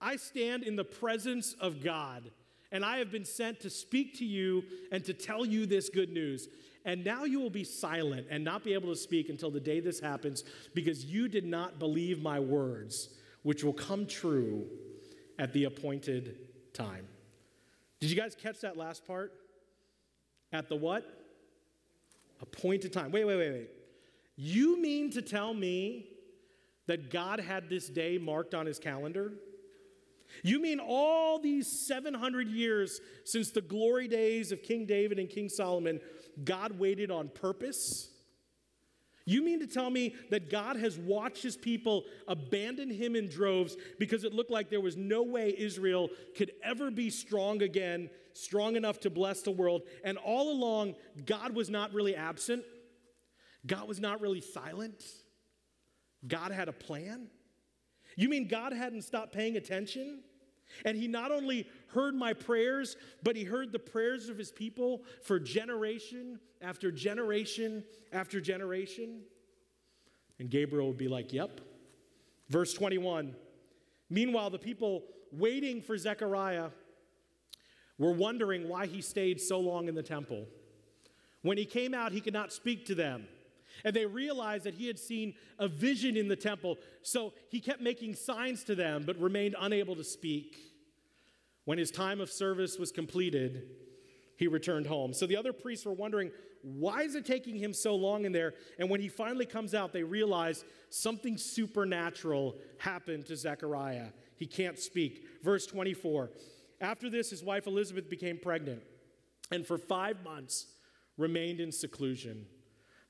I 0.00 0.16
stand 0.16 0.64
in 0.64 0.74
the 0.74 0.84
presence 0.84 1.54
of 1.60 1.82
God, 1.82 2.30
and 2.72 2.84
I 2.84 2.98
have 2.98 3.12
been 3.12 3.24
sent 3.24 3.60
to 3.60 3.70
speak 3.70 4.18
to 4.18 4.24
you 4.24 4.64
and 4.90 5.04
to 5.04 5.14
tell 5.14 5.46
you 5.46 5.64
this 5.64 5.88
good 5.88 6.10
news. 6.10 6.48
And 6.84 7.04
now 7.04 7.22
you 7.22 7.38
will 7.38 7.50
be 7.50 7.62
silent 7.62 8.26
and 8.30 8.42
not 8.42 8.64
be 8.64 8.74
able 8.74 8.88
to 8.88 8.98
speak 8.98 9.28
until 9.28 9.52
the 9.52 9.60
day 9.60 9.78
this 9.78 10.00
happens, 10.00 10.42
because 10.74 11.04
you 11.04 11.28
did 11.28 11.44
not 11.44 11.78
believe 11.78 12.20
my 12.20 12.40
words, 12.40 13.10
which 13.44 13.62
will 13.62 13.72
come 13.72 14.06
true 14.06 14.66
at 15.38 15.52
the 15.52 15.64
appointed 15.64 16.36
time. 16.74 17.06
Did 18.00 18.10
you 18.10 18.16
guys 18.16 18.34
catch 18.34 18.60
that 18.62 18.76
last 18.76 19.06
part? 19.06 19.32
At 20.52 20.68
the 20.68 20.76
what? 20.76 21.04
Appointed 22.40 22.92
time. 22.92 23.10
Wait, 23.10 23.24
wait, 23.24 23.36
wait, 23.36 23.52
wait. 23.52 23.70
You 24.36 24.80
mean 24.80 25.10
to 25.12 25.22
tell 25.22 25.54
me 25.54 26.06
that 26.86 27.10
God 27.10 27.40
had 27.40 27.68
this 27.68 27.88
day 27.88 28.18
marked 28.18 28.54
on 28.54 28.66
his 28.66 28.78
calendar? 28.78 29.32
You 30.42 30.60
mean 30.60 30.80
all 30.80 31.38
these 31.38 31.86
700 31.86 32.48
years 32.48 33.00
since 33.24 33.50
the 33.50 33.60
glory 33.60 34.08
days 34.08 34.50
of 34.50 34.62
King 34.62 34.86
David 34.86 35.18
and 35.18 35.28
King 35.28 35.48
Solomon, 35.48 36.00
God 36.44 36.78
waited 36.78 37.10
on 37.10 37.28
purpose? 37.28 38.11
You 39.24 39.42
mean 39.42 39.60
to 39.60 39.66
tell 39.66 39.90
me 39.90 40.14
that 40.30 40.50
God 40.50 40.76
has 40.76 40.98
watched 40.98 41.42
his 41.42 41.56
people 41.56 42.04
abandon 42.26 42.90
him 42.90 43.14
in 43.14 43.28
droves 43.28 43.76
because 43.98 44.24
it 44.24 44.32
looked 44.32 44.50
like 44.50 44.68
there 44.68 44.80
was 44.80 44.96
no 44.96 45.22
way 45.22 45.54
Israel 45.56 46.08
could 46.36 46.52
ever 46.64 46.90
be 46.90 47.08
strong 47.10 47.62
again, 47.62 48.10
strong 48.32 48.76
enough 48.76 49.00
to 49.00 49.10
bless 49.10 49.42
the 49.42 49.50
world, 49.50 49.82
and 50.04 50.18
all 50.18 50.50
along, 50.50 50.94
God 51.24 51.54
was 51.54 51.70
not 51.70 51.92
really 51.92 52.16
absent? 52.16 52.64
God 53.66 53.86
was 53.86 54.00
not 54.00 54.20
really 54.20 54.40
silent? 54.40 55.04
God 56.26 56.50
had 56.50 56.68
a 56.68 56.72
plan? 56.72 57.28
You 58.16 58.28
mean 58.28 58.48
God 58.48 58.72
hadn't 58.72 59.02
stopped 59.02 59.32
paying 59.32 59.56
attention? 59.56 60.22
And 60.84 60.96
he 60.96 61.08
not 61.08 61.30
only 61.30 61.66
heard 61.88 62.14
my 62.14 62.32
prayers, 62.32 62.96
but 63.22 63.36
he 63.36 63.44
heard 63.44 63.72
the 63.72 63.78
prayers 63.78 64.28
of 64.28 64.38
his 64.38 64.50
people 64.50 65.02
for 65.22 65.38
generation 65.38 66.38
after 66.60 66.90
generation 66.90 67.84
after 68.12 68.40
generation. 68.40 69.22
And 70.38 70.50
Gabriel 70.50 70.88
would 70.88 70.98
be 70.98 71.08
like, 71.08 71.32
Yep. 71.32 71.60
Verse 72.48 72.74
21 72.74 73.34
Meanwhile, 74.10 74.50
the 74.50 74.58
people 74.58 75.04
waiting 75.32 75.80
for 75.80 75.96
Zechariah 75.96 76.68
were 77.98 78.12
wondering 78.12 78.68
why 78.68 78.86
he 78.86 79.00
stayed 79.00 79.40
so 79.40 79.58
long 79.58 79.88
in 79.88 79.94
the 79.94 80.02
temple. 80.02 80.46
When 81.42 81.56
he 81.56 81.64
came 81.64 81.94
out, 81.94 82.12
he 82.12 82.20
could 82.20 82.34
not 82.34 82.52
speak 82.52 82.86
to 82.86 82.94
them. 82.94 83.26
And 83.84 83.94
they 83.94 84.06
realized 84.06 84.64
that 84.64 84.74
he 84.74 84.86
had 84.86 84.98
seen 84.98 85.34
a 85.58 85.68
vision 85.68 86.16
in 86.16 86.28
the 86.28 86.36
temple, 86.36 86.78
so 87.02 87.32
he 87.50 87.60
kept 87.60 87.80
making 87.80 88.14
signs 88.14 88.64
to 88.64 88.74
them, 88.74 89.04
but 89.04 89.18
remained 89.18 89.56
unable 89.58 89.96
to 89.96 90.04
speak. 90.04 90.56
When 91.64 91.78
his 91.78 91.90
time 91.90 92.20
of 92.20 92.30
service 92.30 92.78
was 92.78 92.92
completed, 92.92 93.64
he 94.36 94.48
returned 94.48 94.86
home. 94.86 95.12
So 95.14 95.26
the 95.26 95.36
other 95.36 95.52
priests 95.52 95.86
were 95.86 95.92
wondering, 95.92 96.30
why 96.62 97.02
is 97.02 97.14
it 97.14 97.26
taking 97.26 97.56
him 97.56 97.72
so 97.72 97.94
long 97.94 98.24
in 98.24 98.32
there? 98.32 98.54
And 98.78 98.88
when 98.88 99.00
he 99.00 99.08
finally 99.08 99.46
comes 99.46 99.74
out, 99.74 99.92
they 99.92 100.04
realize 100.04 100.64
something 100.90 101.36
supernatural 101.36 102.56
happened 102.78 103.26
to 103.26 103.36
Zechariah. 103.36 104.08
He 104.36 104.46
can't 104.46 104.78
speak. 104.78 105.24
Verse 105.42 105.66
24 105.66 106.30
After 106.80 107.10
this, 107.10 107.30
his 107.30 107.42
wife 107.42 107.66
Elizabeth 107.66 108.08
became 108.08 108.38
pregnant, 108.38 108.82
and 109.50 109.66
for 109.66 109.76
five 109.76 110.22
months 110.24 110.66
remained 111.18 111.60
in 111.60 111.72
seclusion. 111.72 112.46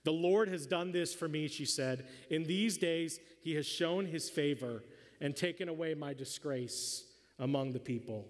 The 0.04 0.12
Lord 0.12 0.48
has 0.48 0.66
done 0.66 0.92
this 0.92 1.14
for 1.14 1.28
me, 1.28 1.48
she 1.48 1.64
said. 1.64 2.06
In 2.30 2.44
these 2.44 2.76
days, 2.76 3.20
he 3.40 3.54
has 3.54 3.66
shown 3.66 4.06
his 4.06 4.28
favor 4.28 4.82
and 5.20 5.36
taken 5.36 5.68
away 5.68 5.94
my 5.94 6.12
disgrace 6.12 7.04
among 7.38 7.72
the 7.72 7.80
people. 7.80 8.26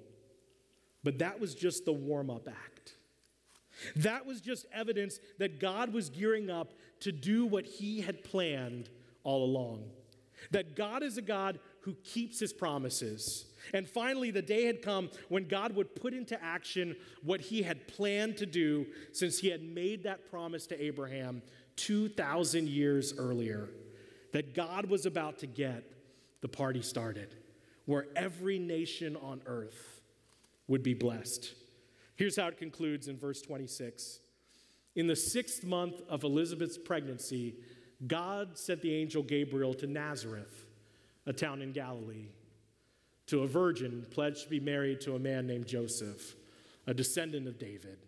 But 1.02 1.18
that 1.18 1.40
was 1.40 1.54
just 1.54 1.84
the 1.84 1.92
warm 1.92 2.30
up 2.30 2.48
act. 2.48 2.96
That 3.96 4.26
was 4.26 4.40
just 4.40 4.66
evidence 4.72 5.18
that 5.38 5.58
God 5.58 5.92
was 5.92 6.10
gearing 6.10 6.50
up 6.50 6.72
to 7.00 7.12
do 7.12 7.46
what 7.46 7.64
he 7.64 8.00
had 8.00 8.22
planned 8.22 8.90
all 9.24 9.44
along. 9.44 9.84
That 10.50 10.76
God 10.76 11.02
is 11.02 11.18
a 11.18 11.22
God 11.22 11.58
who 11.82 11.94
keeps 12.04 12.38
his 12.38 12.52
promises. 12.52 13.46
And 13.72 13.88
finally, 13.88 14.30
the 14.30 14.42
day 14.42 14.66
had 14.66 14.82
come 14.82 15.10
when 15.28 15.46
God 15.46 15.74
would 15.74 15.94
put 15.94 16.14
into 16.14 16.42
action 16.42 16.96
what 17.22 17.40
he 17.40 17.62
had 17.62 17.88
planned 17.88 18.36
to 18.38 18.46
do 18.46 18.86
since 19.12 19.38
he 19.38 19.48
had 19.48 19.62
made 19.62 20.02
that 20.04 20.30
promise 20.30 20.66
to 20.68 20.82
Abraham 20.82 21.42
2,000 21.76 22.68
years 22.68 23.14
earlier. 23.18 23.68
That 24.32 24.54
God 24.54 24.86
was 24.86 25.04
about 25.04 25.40
to 25.40 25.46
get 25.46 25.84
the 26.40 26.48
party 26.48 26.80
started, 26.80 27.34
where 27.84 28.06
every 28.16 28.58
nation 28.58 29.16
on 29.16 29.42
earth 29.46 30.00
would 30.68 30.82
be 30.82 30.94
blessed. 30.94 31.52
Here's 32.16 32.36
how 32.36 32.48
it 32.48 32.56
concludes 32.56 33.08
in 33.08 33.18
verse 33.18 33.42
26. 33.42 34.20
In 34.94 35.06
the 35.06 35.16
sixth 35.16 35.64
month 35.64 36.00
of 36.08 36.24
Elizabeth's 36.24 36.78
pregnancy, 36.78 37.56
God 38.06 38.58
sent 38.58 38.82
the 38.82 38.94
angel 38.94 39.22
Gabriel 39.22 39.74
to 39.74 39.86
Nazareth, 39.86 40.66
a 41.26 41.32
town 41.32 41.62
in 41.62 41.72
Galilee, 41.72 42.28
to 43.26 43.42
a 43.42 43.46
virgin 43.46 44.06
pledged 44.10 44.44
to 44.44 44.50
be 44.50 44.60
married 44.60 45.00
to 45.02 45.14
a 45.14 45.18
man 45.18 45.46
named 45.46 45.66
Joseph, 45.66 46.34
a 46.86 46.94
descendant 46.94 47.46
of 47.46 47.58
David. 47.58 47.98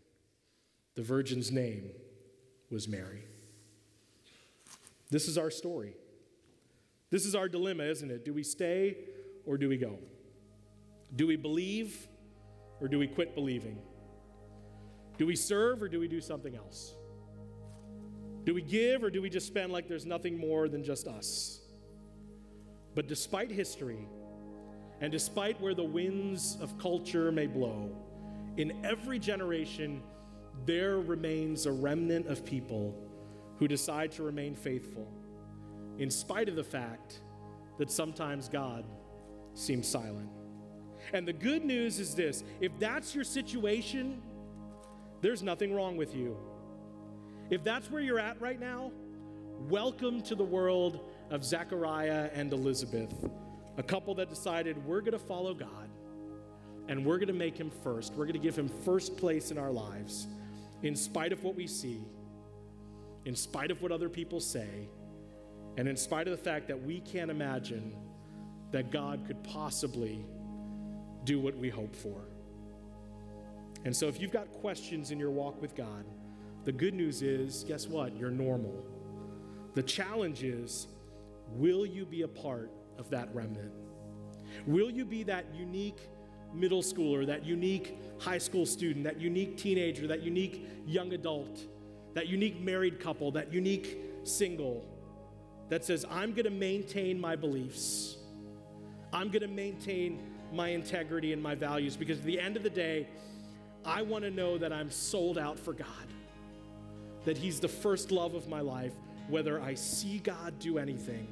The 0.94 1.03
virgin's 1.03 1.50
name 1.50 1.90
was 2.70 2.88
Mary. 2.88 3.24
This 5.14 5.29
is 5.29 5.38
our 5.38 5.48
story. 5.48 5.94
This 7.11 7.24
is 7.24 7.37
our 7.37 7.48
dilemma, 7.48 7.85
isn't 7.85 8.11
it? 8.11 8.24
Do 8.24 8.35
we 8.35 8.42
stay 8.42 8.96
or 9.46 9.57
do 9.57 9.68
we 9.68 9.77
go? 9.77 10.00
Do 11.14 11.29
we 11.29 11.37
believe 11.37 12.09
or 12.81 12.88
do 12.88 12.98
we 12.98 13.07
quit 13.07 13.37
believing? 13.37 13.79
Do 15.16 15.24
we 15.24 15.37
serve 15.37 15.83
or 15.83 15.88
do 15.88 16.00
we 16.00 16.09
do 16.09 16.20
something 16.20 16.57
else? 16.57 16.96
Do 18.42 18.55
we 18.55 18.62
give 18.62 19.05
or 19.05 19.11
do 19.11 19.22
we 19.22 19.31
just 19.31 19.46
spend 19.46 19.72
like 19.72 19.87
there's 19.87 20.05
nothing 20.05 20.37
more 20.37 20.68
than 20.68 20.83
just 20.83 21.07
us? 21.07 21.61
But 22.96 23.07
despite 23.07 23.53
history, 23.53 24.09
and 25.00 25.12
despite 25.12 25.61
where 25.61 25.74
the 25.74 25.85
winds 25.85 26.59
of 26.61 26.77
culture 26.77 27.31
may 27.31 27.46
blow, 27.46 27.96
in 28.57 28.85
every 28.85 29.20
generation, 29.20 30.03
there 30.66 30.98
remains 30.98 31.66
a 31.66 31.72
remnant 31.72 32.27
of 32.27 32.44
people 32.44 33.00
who 33.58 33.68
decide 33.68 34.12
to 34.12 34.22
remain 34.22 34.54
faithful, 34.54 35.10
in 35.98 36.10
spite 36.10 36.48
of 36.48 36.56
the 36.56 36.64
fact 36.64 37.20
that 37.78 37.90
sometimes 37.90 38.48
God 38.48 38.84
seems 39.54 39.86
silent. 39.86 40.28
And 41.12 41.28
the 41.28 41.32
good 41.32 41.64
news 41.64 41.98
is 41.98 42.14
this 42.14 42.44
if 42.60 42.72
that's 42.78 43.14
your 43.14 43.24
situation, 43.24 44.22
there's 45.20 45.42
nothing 45.42 45.74
wrong 45.74 45.96
with 45.96 46.14
you. 46.14 46.36
If 47.50 47.62
that's 47.62 47.90
where 47.90 48.00
you're 48.00 48.18
at 48.18 48.40
right 48.40 48.58
now, 48.58 48.90
welcome 49.68 50.22
to 50.22 50.34
the 50.34 50.44
world 50.44 51.00
of 51.30 51.44
Zechariah 51.44 52.30
and 52.34 52.52
Elizabeth, 52.52 53.12
a 53.76 53.82
couple 53.82 54.14
that 54.16 54.30
decided 54.30 54.84
we're 54.84 55.00
going 55.00 55.12
to 55.12 55.18
follow 55.18 55.54
God 55.54 55.90
and 56.88 57.04
we're 57.04 57.16
going 57.16 57.28
to 57.28 57.34
make 57.34 57.56
him 57.56 57.70
first. 57.82 58.12
We're 58.14 58.24
going 58.24 58.34
to 58.34 58.38
give 58.38 58.56
him 58.56 58.68
first 58.84 59.16
place 59.16 59.50
in 59.50 59.58
our 59.58 59.70
lives, 59.70 60.26
in 60.82 60.94
spite 60.96 61.32
of 61.32 61.42
what 61.42 61.54
we 61.54 61.66
see, 61.66 62.04
in 63.24 63.34
spite 63.34 63.70
of 63.70 63.80
what 63.82 63.92
other 63.92 64.08
people 64.08 64.40
say, 64.40 64.88
and 65.76 65.88
in 65.88 65.96
spite 65.96 66.28
of 66.28 66.37
the 66.37 66.42
fact 66.42 66.68
that 66.68 66.80
we 66.80 67.00
can't 67.00 67.30
imagine 67.30 67.96
that 68.70 68.90
God 68.90 69.24
could 69.26 69.42
possibly 69.44 70.24
do 71.24 71.40
what 71.40 71.56
we 71.56 71.68
hope 71.68 71.94
for. 71.94 72.20
And 73.84 73.94
so, 73.94 74.08
if 74.08 74.20
you've 74.20 74.32
got 74.32 74.50
questions 74.52 75.10
in 75.10 75.18
your 75.18 75.30
walk 75.30 75.60
with 75.60 75.74
God, 75.74 76.04
the 76.64 76.72
good 76.72 76.94
news 76.94 77.22
is 77.22 77.64
guess 77.64 77.87
what? 77.87 78.16
You're 78.16 78.30
normal. 78.30 78.84
The 79.74 79.82
challenge 79.82 80.42
is 80.42 80.87
will 81.50 81.84
you 81.84 82.06
be 82.06 82.22
a 82.22 82.28
part 82.28 82.70
of 82.98 83.10
that 83.10 83.34
remnant? 83.34 83.72
Will 84.66 84.90
you 84.90 85.04
be 85.04 85.22
that 85.24 85.46
unique 85.54 85.98
middle 86.54 86.82
schooler, 86.82 87.26
that 87.26 87.44
unique 87.44 87.98
high 88.18 88.38
school 88.38 88.64
student, 88.64 89.04
that 89.04 89.20
unique 89.20 89.58
teenager, 89.58 90.06
that 90.06 90.22
unique 90.22 90.66
young 90.87 91.12
adult, 91.12 91.60
that 92.14 92.29
unique 92.29 92.61
married 92.61 93.00
couple, 93.00 93.33
that 93.33 93.53
unique 93.53 93.98
single 94.22 94.85
that 95.68 95.85
says, 95.85 96.05
I'm 96.11 96.33
going 96.33 96.44
to 96.44 96.50
maintain 96.50 97.20
my 97.20 97.37
beliefs. 97.37 98.16
I'm 99.12 99.29
going 99.29 99.42
to 99.42 99.48
maintain 99.48 100.22
my 100.53 100.68
integrity 100.68 101.33
and 101.33 101.42
my 101.42 101.55
values 101.55 101.96
because 101.96 102.18
at 102.18 102.24
the 102.24 102.38
end 102.38 102.57
of 102.57 102.62
the 102.62 102.70
day, 102.70 103.09
I 103.85 104.03
want 104.03 104.24
to 104.24 104.31
know 104.31 104.57
that 104.59 104.72
I'm 104.72 104.90
sold 104.90 105.37
out 105.38 105.59
for 105.59 105.72
God, 105.72 105.87
that 107.24 107.37
He's 107.37 107.61
the 107.61 107.68
first 107.68 108.11
love 108.11 108.35
of 108.35 108.48
my 108.48 108.61
life, 108.61 108.92
whether 109.29 109.61
I 109.61 109.74
see 109.74 110.18
God 110.18 110.59
do 110.59 110.79
anything 110.79 111.29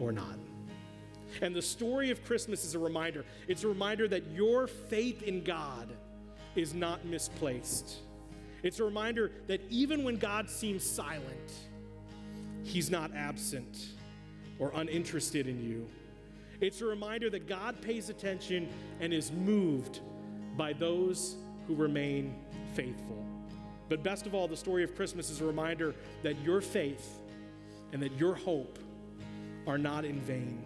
or 0.00 0.12
not. 0.12 0.38
And 1.40 1.54
the 1.54 1.62
story 1.62 2.10
of 2.10 2.24
Christmas 2.24 2.64
is 2.64 2.74
a 2.74 2.78
reminder. 2.78 3.24
It's 3.48 3.64
a 3.64 3.68
reminder 3.68 4.06
that 4.08 4.30
your 4.32 4.66
faith 4.66 5.22
in 5.22 5.42
God 5.42 5.88
is 6.54 6.74
not 6.74 7.04
misplaced. 7.04 7.96
It's 8.62 8.78
a 8.78 8.84
reminder 8.84 9.32
that 9.48 9.60
even 9.70 10.04
when 10.04 10.16
God 10.16 10.48
seems 10.48 10.84
silent, 10.84 11.52
He's 12.64 12.90
not 12.90 13.14
absent 13.14 13.86
or 14.58 14.70
uninterested 14.74 15.48
in 15.48 15.60
you. 15.62 15.86
It's 16.60 16.80
a 16.80 16.86
reminder 16.86 17.28
that 17.30 17.48
God 17.48 17.80
pays 17.82 18.08
attention 18.08 18.68
and 19.00 19.12
is 19.12 19.32
moved 19.32 20.00
by 20.56 20.72
those 20.72 21.36
who 21.66 21.74
remain 21.74 22.36
faithful. 22.74 23.24
But 23.88 24.04
best 24.04 24.26
of 24.26 24.34
all, 24.34 24.46
the 24.46 24.56
story 24.56 24.84
of 24.84 24.94
Christmas 24.94 25.28
is 25.28 25.40
a 25.40 25.44
reminder 25.44 25.94
that 26.22 26.40
your 26.42 26.60
faith 26.60 27.18
and 27.92 28.00
that 28.00 28.16
your 28.16 28.34
hope 28.34 28.78
are 29.66 29.78
not 29.78 30.04
in 30.04 30.20
vain. 30.20 30.62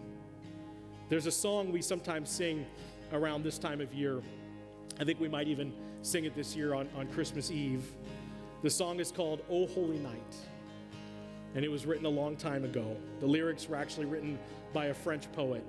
There's 1.09 1.27
a 1.27 1.33
song 1.33 1.73
we 1.73 1.83
sometimes 1.83 2.29
sing 2.29 2.67
around 3.13 3.43
this 3.43 3.59
time 3.59 3.81
of 3.81 3.95
year. 3.95 4.21
I 5.01 5.05
think 5.05 5.19
we 5.19 5.29
might 5.29 5.49
even 5.49 5.73
sing 6.07 6.25
it 6.25 6.37
this 6.37 6.55
year 6.55 6.73
on, 6.73 6.89
on 6.97 7.09
Christmas 7.09 7.51
Eve. 7.51 7.93
The 8.63 8.71
song 8.71 9.01
is 9.01 9.11
called 9.11 9.41
O 9.51 9.67
Holy 9.67 9.99
Night, 9.99 10.37
and 11.57 11.65
it 11.65 11.69
was 11.69 11.85
written 11.85 12.07
a 12.07 12.11
long 12.11 12.37
time 12.37 12.65
ago. 12.65 12.97
The 13.19 13.27
lyrics 13.27 13.69
were 13.69 13.75
actually 13.75 14.07
written 14.07 14.39
by 14.73 14.87
a 14.87 14.95
French 14.95 15.31
poet. 15.33 15.65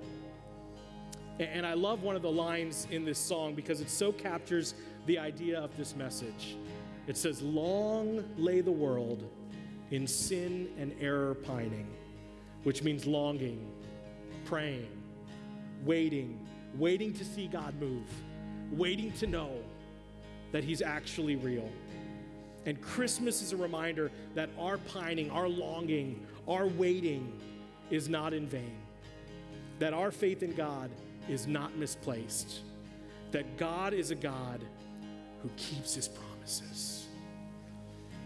And 1.40 1.66
I 1.66 1.74
love 1.74 2.02
one 2.02 2.14
of 2.14 2.22
the 2.22 2.30
lines 2.30 2.86
in 2.90 3.04
this 3.04 3.18
song 3.18 3.54
because 3.54 3.80
it 3.80 3.90
so 3.90 4.12
captures 4.12 4.74
the 5.06 5.18
idea 5.18 5.58
of 5.58 5.76
this 5.76 5.96
message. 5.96 6.56
It 7.08 7.16
says, 7.16 7.42
Long 7.42 8.24
lay 8.36 8.60
the 8.60 8.72
world 8.72 9.24
in 9.90 10.06
sin 10.06 10.68
and 10.78 10.94
error 11.00 11.34
pining, 11.34 11.88
which 12.62 12.84
means 12.84 13.06
longing, 13.06 13.72
praying, 14.44 14.88
waiting, 15.84 16.38
waiting 16.76 17.12
to 17.14 17.24
see 17.24 17.48
God 17.48 17.74
move, 17.80 18.06
waiting 18.70 19.10
to 19.12 19.26
know 19.26 19.50
that 20.52 20.64
He's 20.64 20.82
actually 20.82 21.36
real. 21.36 21.68
And 22.66 22.80
Christmas 22.80 23.40
is 23.40 23.52
a 23.52 23.56
reminder 23.56 24.10
that 24.34 24.50
our 24.58 24.78
pining, 24.78 25.30
our 25.30 25.48
longing, 25.48 26.26
our 26.46 26.66
waiting 26.66 27.32
is 27.90 28.08
not 28.08 28.34
in 28.34 28.46
vain. 28.46 28.76
That 29.78 29.94
our 29.94 30.10
faith 30.10 30.42
in 30.42 30.52
God 30.52 30.90
is 31.28 31.46
not 31.46 31.76
misplaced. 31.76 32.60
That 33.30 33.56
God 33.56 33.94
is 33.94 34.10
a 34.10 34.14
God 34.14 34.60
who 35.42 35.48
keeps 35.56 35.94
his 35.94 36.08
promises. 36.08 37.06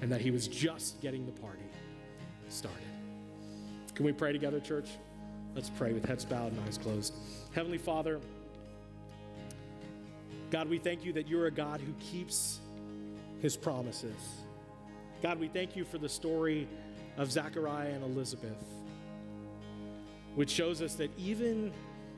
And 0.01 0.11
that 0.11 0.21
he 0.21 0.31
was 0.31 0.49
just 0.49 1.01
getting 1.01 1.27
the 1.27 1.33
party 1.33 1.63
started. 2.49 2.81
Can 3.95 4.07
we 4.07 4.13
pray 4.13 4.33
together, 4.33 4.59
church? 4.59 4.89
Let's 5.55 5.71
pray 5.71 5.93
with 5.93 6.05
heads 6.05 6.25
bowed 6.25 6.53
and 6.53 6.61
eyes 6.67 6.79
closed. 6.79 7.15
Heavenly 7.55 7.79
Father, 7.79 8.21
God, 10.53 10.69
we 10.69 10.77
thank 10.77 11.03
you 11.03 11.15
that 11.15 11.27
you're 11.27 11.47
a 11.47 11.51
God 11.51 11.81
who 11.81 11.95
keeps 11.95 12.61
his 13.41 13.57
promises. 13.57 14.15
God, 15.23 15.41
we 15.41 15.49
thank 15.49 15.75
you 15.75 15.83
for 15.83 15.97
the 15.97 16.11
story 16.11 16.69
of 17.17 17.33
Zechariah 17.33 17.89
and 17.89 18.05
Elizabeth, 18.05 18.63
which 20.35 20.51
shows 20.51 20.83
us 20.83 20.95
that 20.97 21.11
even 21.19 21.73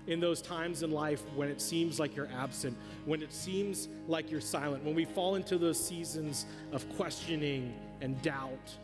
in 0.08 0.18
those 0.18 0.42
times 0.42 0.82
in 0.82 0.90
life 0.90 1.22
when 1.36 1.48
it 1.48 1.60
seems 1.60 2.00
like 2.00 2.16
you're 2.16 2.28
absent, 2.36 2.76
when 3.04 3.22
it 3.22 3.32
seems 3.32 3.86
like 4.08 4.32
you're 4.32 4.40
silent, 4.40 4.82
when 4.82 4.96
we 4.96 5.04
fall 5.04 5.36
into 5.36 5.56
those 5.56 5.78
seasons 5.78 6.44
of 6.72 6.88
questioning 6.96 7.72
and 8.00 8.20
doubt, 8.22 8.74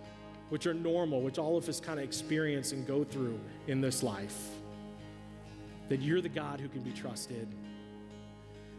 which 0.50 0.64
are 0.68 0.74
normal, 0.74 1.22
which 1.22 1.38
all 1.38 1.56
of 1.56 1.68
us 1.68 1.80
kind 1.80 1.98
of 1.98 2.04
experience 2.04 2.70
and 2.70 2.86
go 2.86 3.02
through 3.02 3.38
in 3.66 3.80
this 3.80 4.04
life 4.04 4.50
that 5.88 6.00
you're 6.00 6.20
the 6.20 6.28
God 6.28 6.60
who 6.60 6.68
can 6.68 6.82
be 6.82 6.92
trusted, 6.92 7.48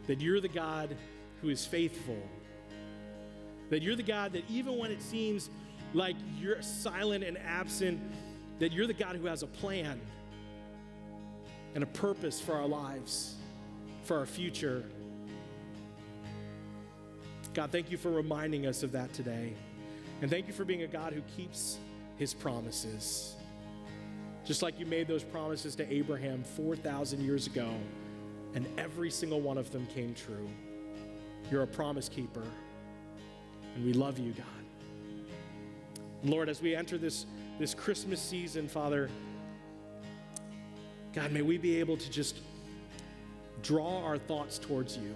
that 0.06 0.20
you're 0.20 0.40
the 0.40 0.48
God 0.48 0.96
who 1.40 1.48
is 1.48 1.64
faithful, 1.64 2.18
that 3.70 3.82
you're 3.82 3.96
the 3.96 4.02
God 4.02 4.32
that 4.32 4.44
even 4.50 4.78
when 4.78 4.90
it 4.90 5.02
seems 5.02 5.50
like 5.94 6.16
you're 6.38 6.60
silent 6.62 7.24
and 7.24 7.38
absent, 7.38 8.00
that 8.58 8.72
you're 8.72 8.86
the 8.86 8.94
God 8.94 9.16
who 9.16 9.26
has 9.26 9.42
a 9.42 9.46
plan 9.46 10.00
and 11.74 11.82
a 11.82 11.86
purpose 11.86 12.40
for 12.40 12.54
our 12.54 12.66
lives, 12.66 13.34
for 14.04 14.18
our 14.18 14.26
future. 14.26 14.84
God, 17.54 17.70
thank 17.70 17.90
you 17.90 17.98
for 17.98 18.10
reminding 18.10 18.66
us 18.66 18.82
of 18.82 18.92
that 18.92 19.12
today. 19.12 19.52
And 20.20 20.30
thank 20.30 20.46
you 20.46 20.52
for 20.52 20.64
being 20.64 20.82
a 20.82 20.86
God 20.86 21.12
who 21.12 21.22
keeps 21.36 21.78
his 22.16 22.32
promises. 22.32 23.34
Just 24.44 24.62
like 24.62 24.78
you 24.78 24.86
made 24.86 25.06
those 25.06 25.22
promises 25.22 25.74
to 25.76 25.92
Abraham 25.92 26.44
4,000 26.44 27.20
years 27.20 27.46
ago, 27.46 27.68
and 28.54 28.66
every 28.78 29.10
single 29.10 29.40
one 29.40 29.58
of 29.58 29.70
them 29.72 29.86
came 29.86 30.14
true. 30.14 30.48
You're 31.50 31.62
a 31.62 31.66
promise 31.66 32.08
keeper, 32.08 32.44
and 33.74 33.84
we 33.84 33.92
love 33.92 34.18
you, 34.18 34.32
God. 34.32 34.46
Lord, 36.24 36.48
as 36.48 36.62
we 36.62 36.74
enter 36.74 36.98
this, 36.98 37.26
this 37.58 37.74
Christmas 37.74 38.20
season, 38.20 38.68
Father, 38.68 39.10
God, 41.12 41.32
may 41.32 41.42
we 41.42 41.58
be 41.58 41.80
able 41.80 41.96
to 41.96 42.10
just 42.10 42.38
draw 43.62 44.02
our 44.02 44.18
thoughts 44.18 44.58
towards 44.58 44.96
you. 44.96 45.14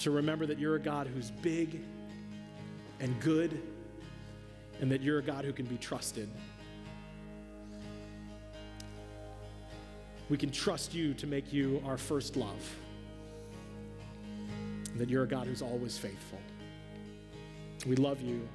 To 0.00 0.10
remember 0.10 0.46
that 0.46 0.58
you're 0.58 0.76
a 0.76 0.80
God 0.80 1.06
who's 1.06 1.30
big 1.30 1.80
and 3.00 3.18
good, 3.20 3.60
and 4.80 4.90
that 4.92 5.00
you're 5.00 5.18
a 5.18 5.22
God 5.22 5.44
who 5.44 5.52
can 5.52 5.66
be 5.66 5.78
trusted. 5.78 6.28
We 10.28 10.36
can 10.36 10.50
trust 10.50 10.94
you 10.94 11.14
to 11.14 11.26
make 11.26 11.52
you 11.52 11.82
our 11.86 11.96
first 11.96 12.36
love. 12.36 12.76
And 14.90 15.00
that 15.00 15.08
you're 15.08 15.24
a 15.24 15.28
God 15.28 15.46
who's 15.46 15.62
always 15.62 15.96
faithful. 15.98 16.38
We 17.86 17.96
love 17.96 18.20
you. 18.20 18.46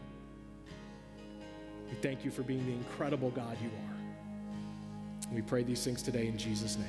We 1.90 1.96
thank 2.02 2.26
you 2.26 2.32
for 2.32 2.42
being 2.42 2.66
the 2.66 2.74
incredible 2.74 3.30
God 3.32 3.58
you 3.62 3.70
are. 3.70 5.34
We 5.34 5.42
pray 5.42 5.64
these 5.64 5.84
things 5.84 6.02
today 6.02 6.28
in 6.28 6.38
Jesus' 6.38 6.78
name. 6.78 6.88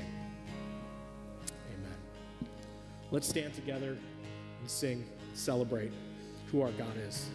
Amen. 1.75 2.51
Let's 3.11 3.29
stand 3.29 3.55
together 3.55 3.97
and 4.61 4.71
sing, 4.71 5.05
celebrate 5.35 5.93
who 6.51 6.63
our 6.63 6.73
God 6.73 6.97
is. 6.97 7.29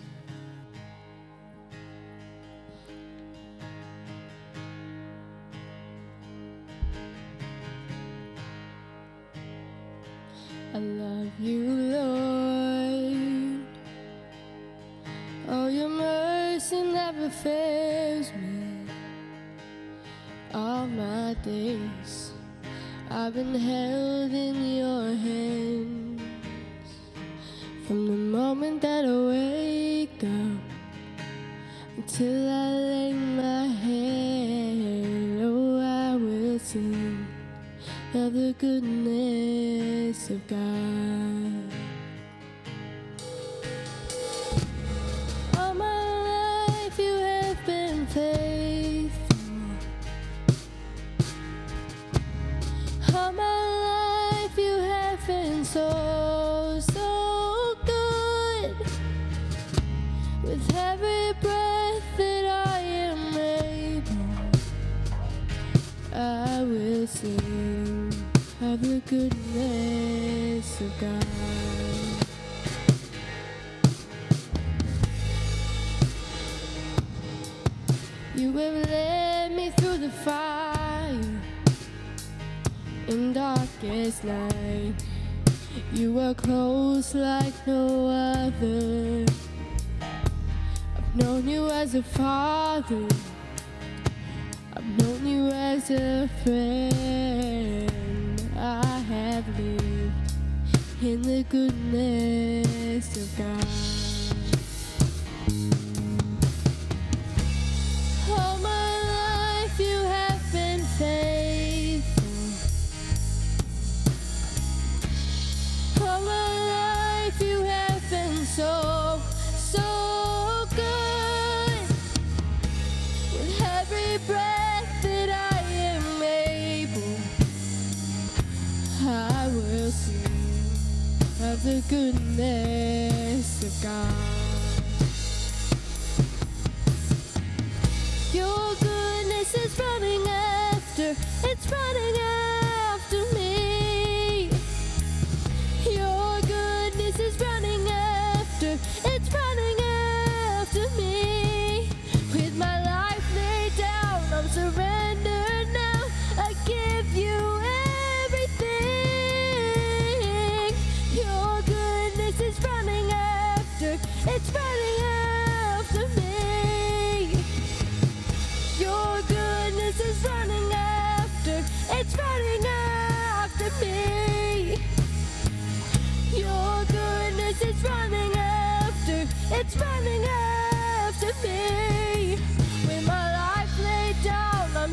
From 27.88 28.06
the 28.06 28.38
moment 28.38 28.82
that 28.82 29.06
I 29.06 29.18
wake 29.30 30.22
up 30.22 30.60
until 31.96 32.50
I 32.50 32.70
lay 32.74 33.14
my 33.14 33.68
head, 33.68 35.40
oh, 35.42 35.80
I 35.80 36.18
will 36.18 36.60
sing 36.60 37.26
of 38.14 38.34
the 38.34 38.54
goodness 38.60 40.30
of 40.30 40.46
God. 40.48 41.47
The 68.82 69.02
goodness 69.08 70.82
of 70.82 70.92
God. 71.00 71.26
You 78.36 78.52
have 78.54 78.90
led 78.90 79.52
me 79.54 79.72
through 79.72 79.98
the 79.98 80.10
fire 80.10 81.22
in 83.08 83.34
darkest 83.34 84.24
night. 84.24 84.94
You 85.92 86.20
are 86.20 86.36
close 86.36 87.16
like 87.16 87.56
no 87.66 88.08
other. 88.08 89.26
I've 90.96 91.16
known 91.16 91.48
you 91.48 91.68
as 91.70 91.96
a 91.96 92.04
father. 92.04 93.08
I've 94.76 94.98
known 95.00 95.26
you 95.26 95.48
as 95.48 95.90
a 95.90 96.30
friend. 96.44 97.57
In 101.08 101.22
the 101.22 101.44
goodness 101.44 103.16
of 103.16 103.38
God. 103.38 104.07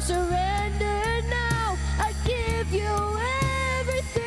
Surrendered 0.04 1.24
now. 1.30 1.78
I 1.98 2.12
give 2.26 2.70
you 2.74 3.18
everything. 3.80 4.22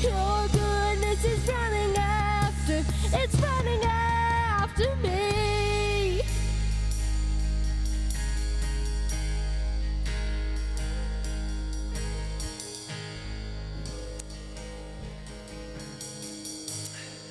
Your 0.00 0.46
goodness 0.52 1.24
is 1.24 1.48
running 1.48 1.96
after, 1.96 2.84
it's 3.12 3.34
running 3.34 3.82
after 3.82 4.94
me. 4.96 6.22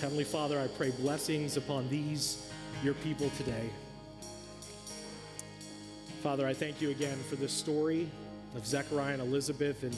Heavenly 0.01 0.26
Father, 0.26 0.60
I 0.60 0.68
pray 0.68 0.89
blessings 0.89 1.56
upon 1.56 1.88
these, 1.88 2.45
your 2.84 2.93
people 2.95 3.30
today. 3.38 3.70
Father, 6.24 6.47
I 6.47 6.53
thank 6.53 6.80
you 6.80 6.89
again 6.89 7.17
for 7.30 7.36
this 7.36 7.51
story 7.51 8.09
of 8.55 8.65
Zechariah 8.65 9.11
and 9.11 9.21
Elizabeth, 9.21 9.84
and, 9.84 9.93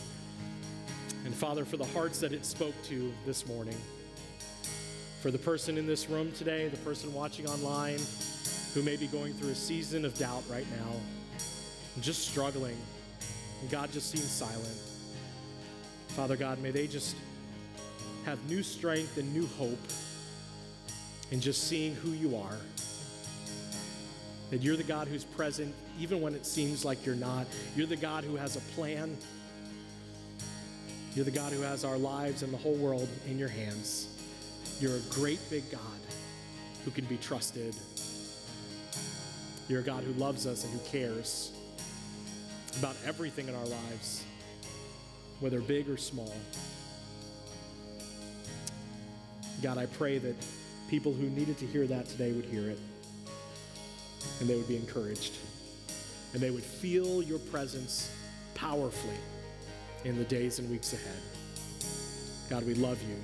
and 1.23 1.31
Father, 1.31 1.63
for 1.63 1.77
the 1.77 1.85
hearts 1.85 2.19
that 2.21 2.33
it 2.33 2.47
spoke 2.47 2.73
to 2.85 3.13
this 3.27 3.45
morning. 3.45 3.77
For 5.21 5.29
the 5.29 5.37
person 5.37 5.77
in 5.77 5.85
this 5.85 6.09
room 6.09 6.31
today, 6.31 6.67
the 6.67 6.77
person 6.77 7.13
watching 7.13 7.45
online 7.45 7.99
who 8.73 8.81
may 8.81 8.95
be 8.95 9.05
going 9.05 9.33
through 9.33 9.51
a 9.51 9.55
season 9.55 10.03
of 10.03 10.17
doubt 10.17 10.43
right 10.49 10.65
now, 10.71 10.93
just 12.01 12.27
struggling, 12.27 12.77
and 13.61 13.69
God 13.69 13.91
just 13.91 14.09
seems 14.09 14.31
silent. 14.31 14.81
Father 16.07 16.35
God, 16.35 16.59
may 16.59 16.71
they 16.71 16.87
just 16.87 17.15
have 18.25 18.43
new 18.49 18.63
strength 18.63 19.19
and 19.19 19.31
new 19.31 19.45
hope 19.59 19.77
in 21.29 21.39
just 21.39 21.67
seeing 21.67 21.93
who 21.93 22.13
you 22.13 22.35
are. 22.35 22.57
That 24.51 24.61
you're 24.61 24.77
the 24.77 24.83
God 24.83 25.07
who's 25.07 25.23
present 25.23 25.73
even 25.99 26.21
when 26.21 26.35
it 26.35 26.45
seems 26.45 26.85
like 26.85 27.05
you're 27.05 27.15
not. 27.15 27.47
You're 27.75 27.87
the 27.87 27.95
God 27.95 28.23
who 28.23 28.35
has 28.35 28.55
a 28.55 28.61
plan. 28.75 29.17
You're 31.15 31.25
the 31.25 31.31
God 31.31 31.53
who 31.53 31.61
has 31.61 31.83
our 31.83 31.97
lives 31.97 32.43
and 32.43 32.53
the 32.53 32.57
whole 32.57 32.75
world 32.75 33.07
in 33.27 33.39
your 33.39 33.47
hands. 33.47 34.07
You're 34.79 34.97
a 34.97 35.01
great 35.09 35.39
big 35.49 35.69
God 35.71 35.81
who 36.83 36.91
can 36.91 37.05
be 37.05 37.17
trusted. 37.17 37.75
You're 39.67 39.79
a 39.79 39.83
God 39.83 40.03
who 40.03 40.13
loves 40.13 40.45
us 40.45 40.63
and 40.63 40.73
who 40.73 40.79
cares 40.89 41.51
about 42.77 42.95
everything 43.05 43.47
in 43.47 43.55
our 43.55 43.65
lives, 43.65 44.23
whether 45.39 45.61
big 45.61 45.89
or 45.89 45.97
small. 45.97 46.33
God, 49.63 49.77
I 49.77 49.85
pray 49.85 50.17
that 50.19 50.35
people 50.89 51.13
who 51.13 51.29
needed 51.29 51.57
to 51.59 51.65
hear 51.65 51.87
that 51.87 52.05
today 52.07 52.33
would 52.33 52.45
hear 52.45 52.69
it 52.69 52.79
and 54.39 54.49
they 54.49 54.55
would 54.55 54.67
be 54.67 54.77
encouraged 54.77 55.33
and 56.35 56.43
they 56.43 56.51
would 56.51 56.63
feel 56.63 57.23
your 57.23 57.39
presence 57.39 58.11
powerfully 58.55 59.15
in 60.03 60.17
the 60.17 60.25
days 60.25 60.59
and 60.59 60.69
weeks 60.69 60.91
ahead. 60.91 61.17
God, 62.49 62.65
we 62.67 62.73
love 62.75 63.01
you. 63.03 63.15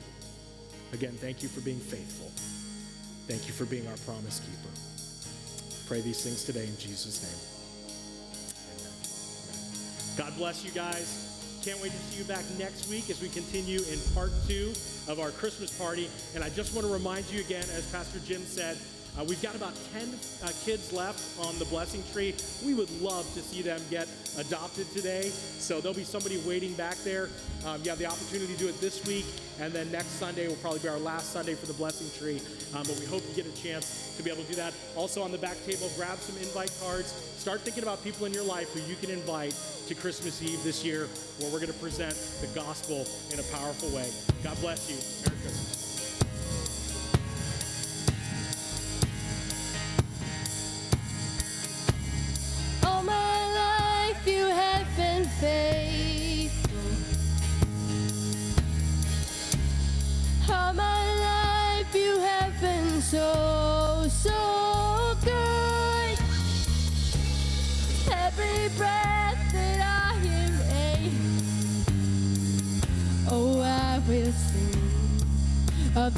Again, 0.94 1.12
thank 1.20 1.44
you 1.44 1.50
for 1.50 1.60
being 1.60 1.80
faithful. 1.80 2.32
Thank 3.28 3.48
you 3.48 3.54
for 3.54 3.66
being 3.66 3.86
our 3.88 3.98
promise 4.06 4.40
keeper. 4.40 4.74
Pray 5.88 6.00
these 6.00 6.24
things 6.24 6.46
today 6.46 6.66
in 6.66 6.78
Jesus' 6.78 7.22
name. 7.22 7.52
God 10.18 10.38
bless 10.38 10.64
you 10.64 10.72
guys. 10.72 11.60
Can't 11.66 11.82
wait 11.82 11.92
to 11.92 11.98
see 11.98 12.20
you 12.20 12.24
back 12.24 12.46
next 12.58 12.90
week 12.90 13.10
as 13.10 13.22
we 13.22 13.28
continue 13.28 13.80
in 13.92 14.00
part 14.16 14.32
two 14.48 14.72
of 15.08 15.20
our 15.20 15.32
Christmas 15.32 15.78
party. 15.78 16.10
And 16.34 16.44
I 16.44 16.50
just 16.50 16.74
want 16.74 16.88
to 16.88 16.94
remind 16.94 17.30
you 17.30 17.42
again, 17.42 17.66
as 17.76 17.86
Pastor 17.92 18.20
Jim 18.26 18.42
said, 18.42 18.78
Uh, 19.20 19.26
we've 19.26 19.42
got 19.42 19.56
about 19.56 19.74
10 19.94 20.08
uh, 20.44 20.52
kids 20.64 20.94
left 20.94 21.38
on 21.46 21.58
the 21.60 21.66
blessing 21.66 22.02
tree. 22.14 22.34
We 22.66 22.74
would 22.74 22.90
love 23.02 23.26
to 23.34 23.42
see 23.42 23.62
them 23.62 23.82
get 23.90 24.08
adopted 24.38 24.90
today. 24.94 25.24
So 25.24 25.82
there'll 25.82 25.98
be 25.98 26.06
somebody 26.06 26.38
waiting 26.48 26.74
back 26.74 26.96
there. 27.04 27.30
Um, 27.66 27.82
you 27.84 27.90
have 27.90 28.00
the 28.00 28.06
opportunity 28.06 28.54
to 28.54 28.60
do 28.60 28.68
it 28.70 28.80
this 28.80 29.06
week, 29.06 29.26
and 29.60 29.74
then 29.74 29.92
next 29.92 30.12
Sunday 30.12 30.48
will 30.48 30.56
probably 30.56 30.80
be 30.80 30.88
our 30.88 30.98
last 30.98 31.34
Sunday 31.34 31.56
for 31.56 31.66
the 31.66 31.74
blessing 31.74 32.10
tree. 32.18 32.40
Um, 32.74 32.84
but 32.88 32.98
we 33.00 33.06
hope 33.06 33.22
you 33.28 33.36
get 33.36 33.46
a 33.46 33.62
chance 33.62 34.16
to 34.16 34.24
be 34.24 34.32
able 34.32 34.44
to 34.44 34.50
do 34.50 34.56
that. 34.56 34.74
Also 34.96 35.22
on 35.22 35.32
the 35.32 35.38
back 35.38 35.58
table, 35.66 35.92
grab 35.98 36.18
some 36.20 36.38
invite 36.38 36.72
cards. 36.82 37.12
Start 37.38 37.62
thinking 37.62 37.84
about 37.84 38.02
people 38.04 38.26
in 38.26 38.34
your 38.34 38.46
life 38.46 38.70
who 38.74 38.80
you 38.90 38.96
can 38.96 39.10
invite 39.10 39.56
to 39.88 39.96
Christmas 39.96 40.42
Eve 40.42 40.64
this 40.64 40.86
year, 40.86 41.10
where 41.40 41.52
we're 41.52 41.60
going 41.60 41.74
to 41.74 41.80
present 41.80 42.16
the 42.40 42.48
gospel 42.56 43.06
in 43.34 43.40
a 43.40 43.44
powerful 43.52 43.90
way. 43.90 44.10
God 44.42 44.60
bless 44.62 44.90
you. 44.90 45.41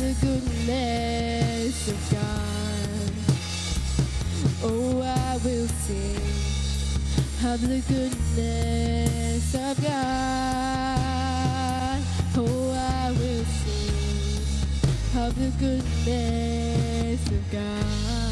The 0.00 0.14
goodness 0.22 1.88
of 1.88 1.98
God. 2.10 3.12
Oh, 4.62 5.02
I 5.02 5.36
will 5.44 5.68
sing 5.68 6.16
of 7.44 7.60
the 7.60 7.80
goodness 7.86 9.54
of 9.54 9.82
God. 9.82 11.00
Oh, 12.36 12.72
I 12.72 13.10
will 13.12 13.44
sing 13.44 15.20
of 15.20 15.34
the 15.38 15.50
goodness 15.58 17.26
of 17.28 17.50
God. 17.52 18.29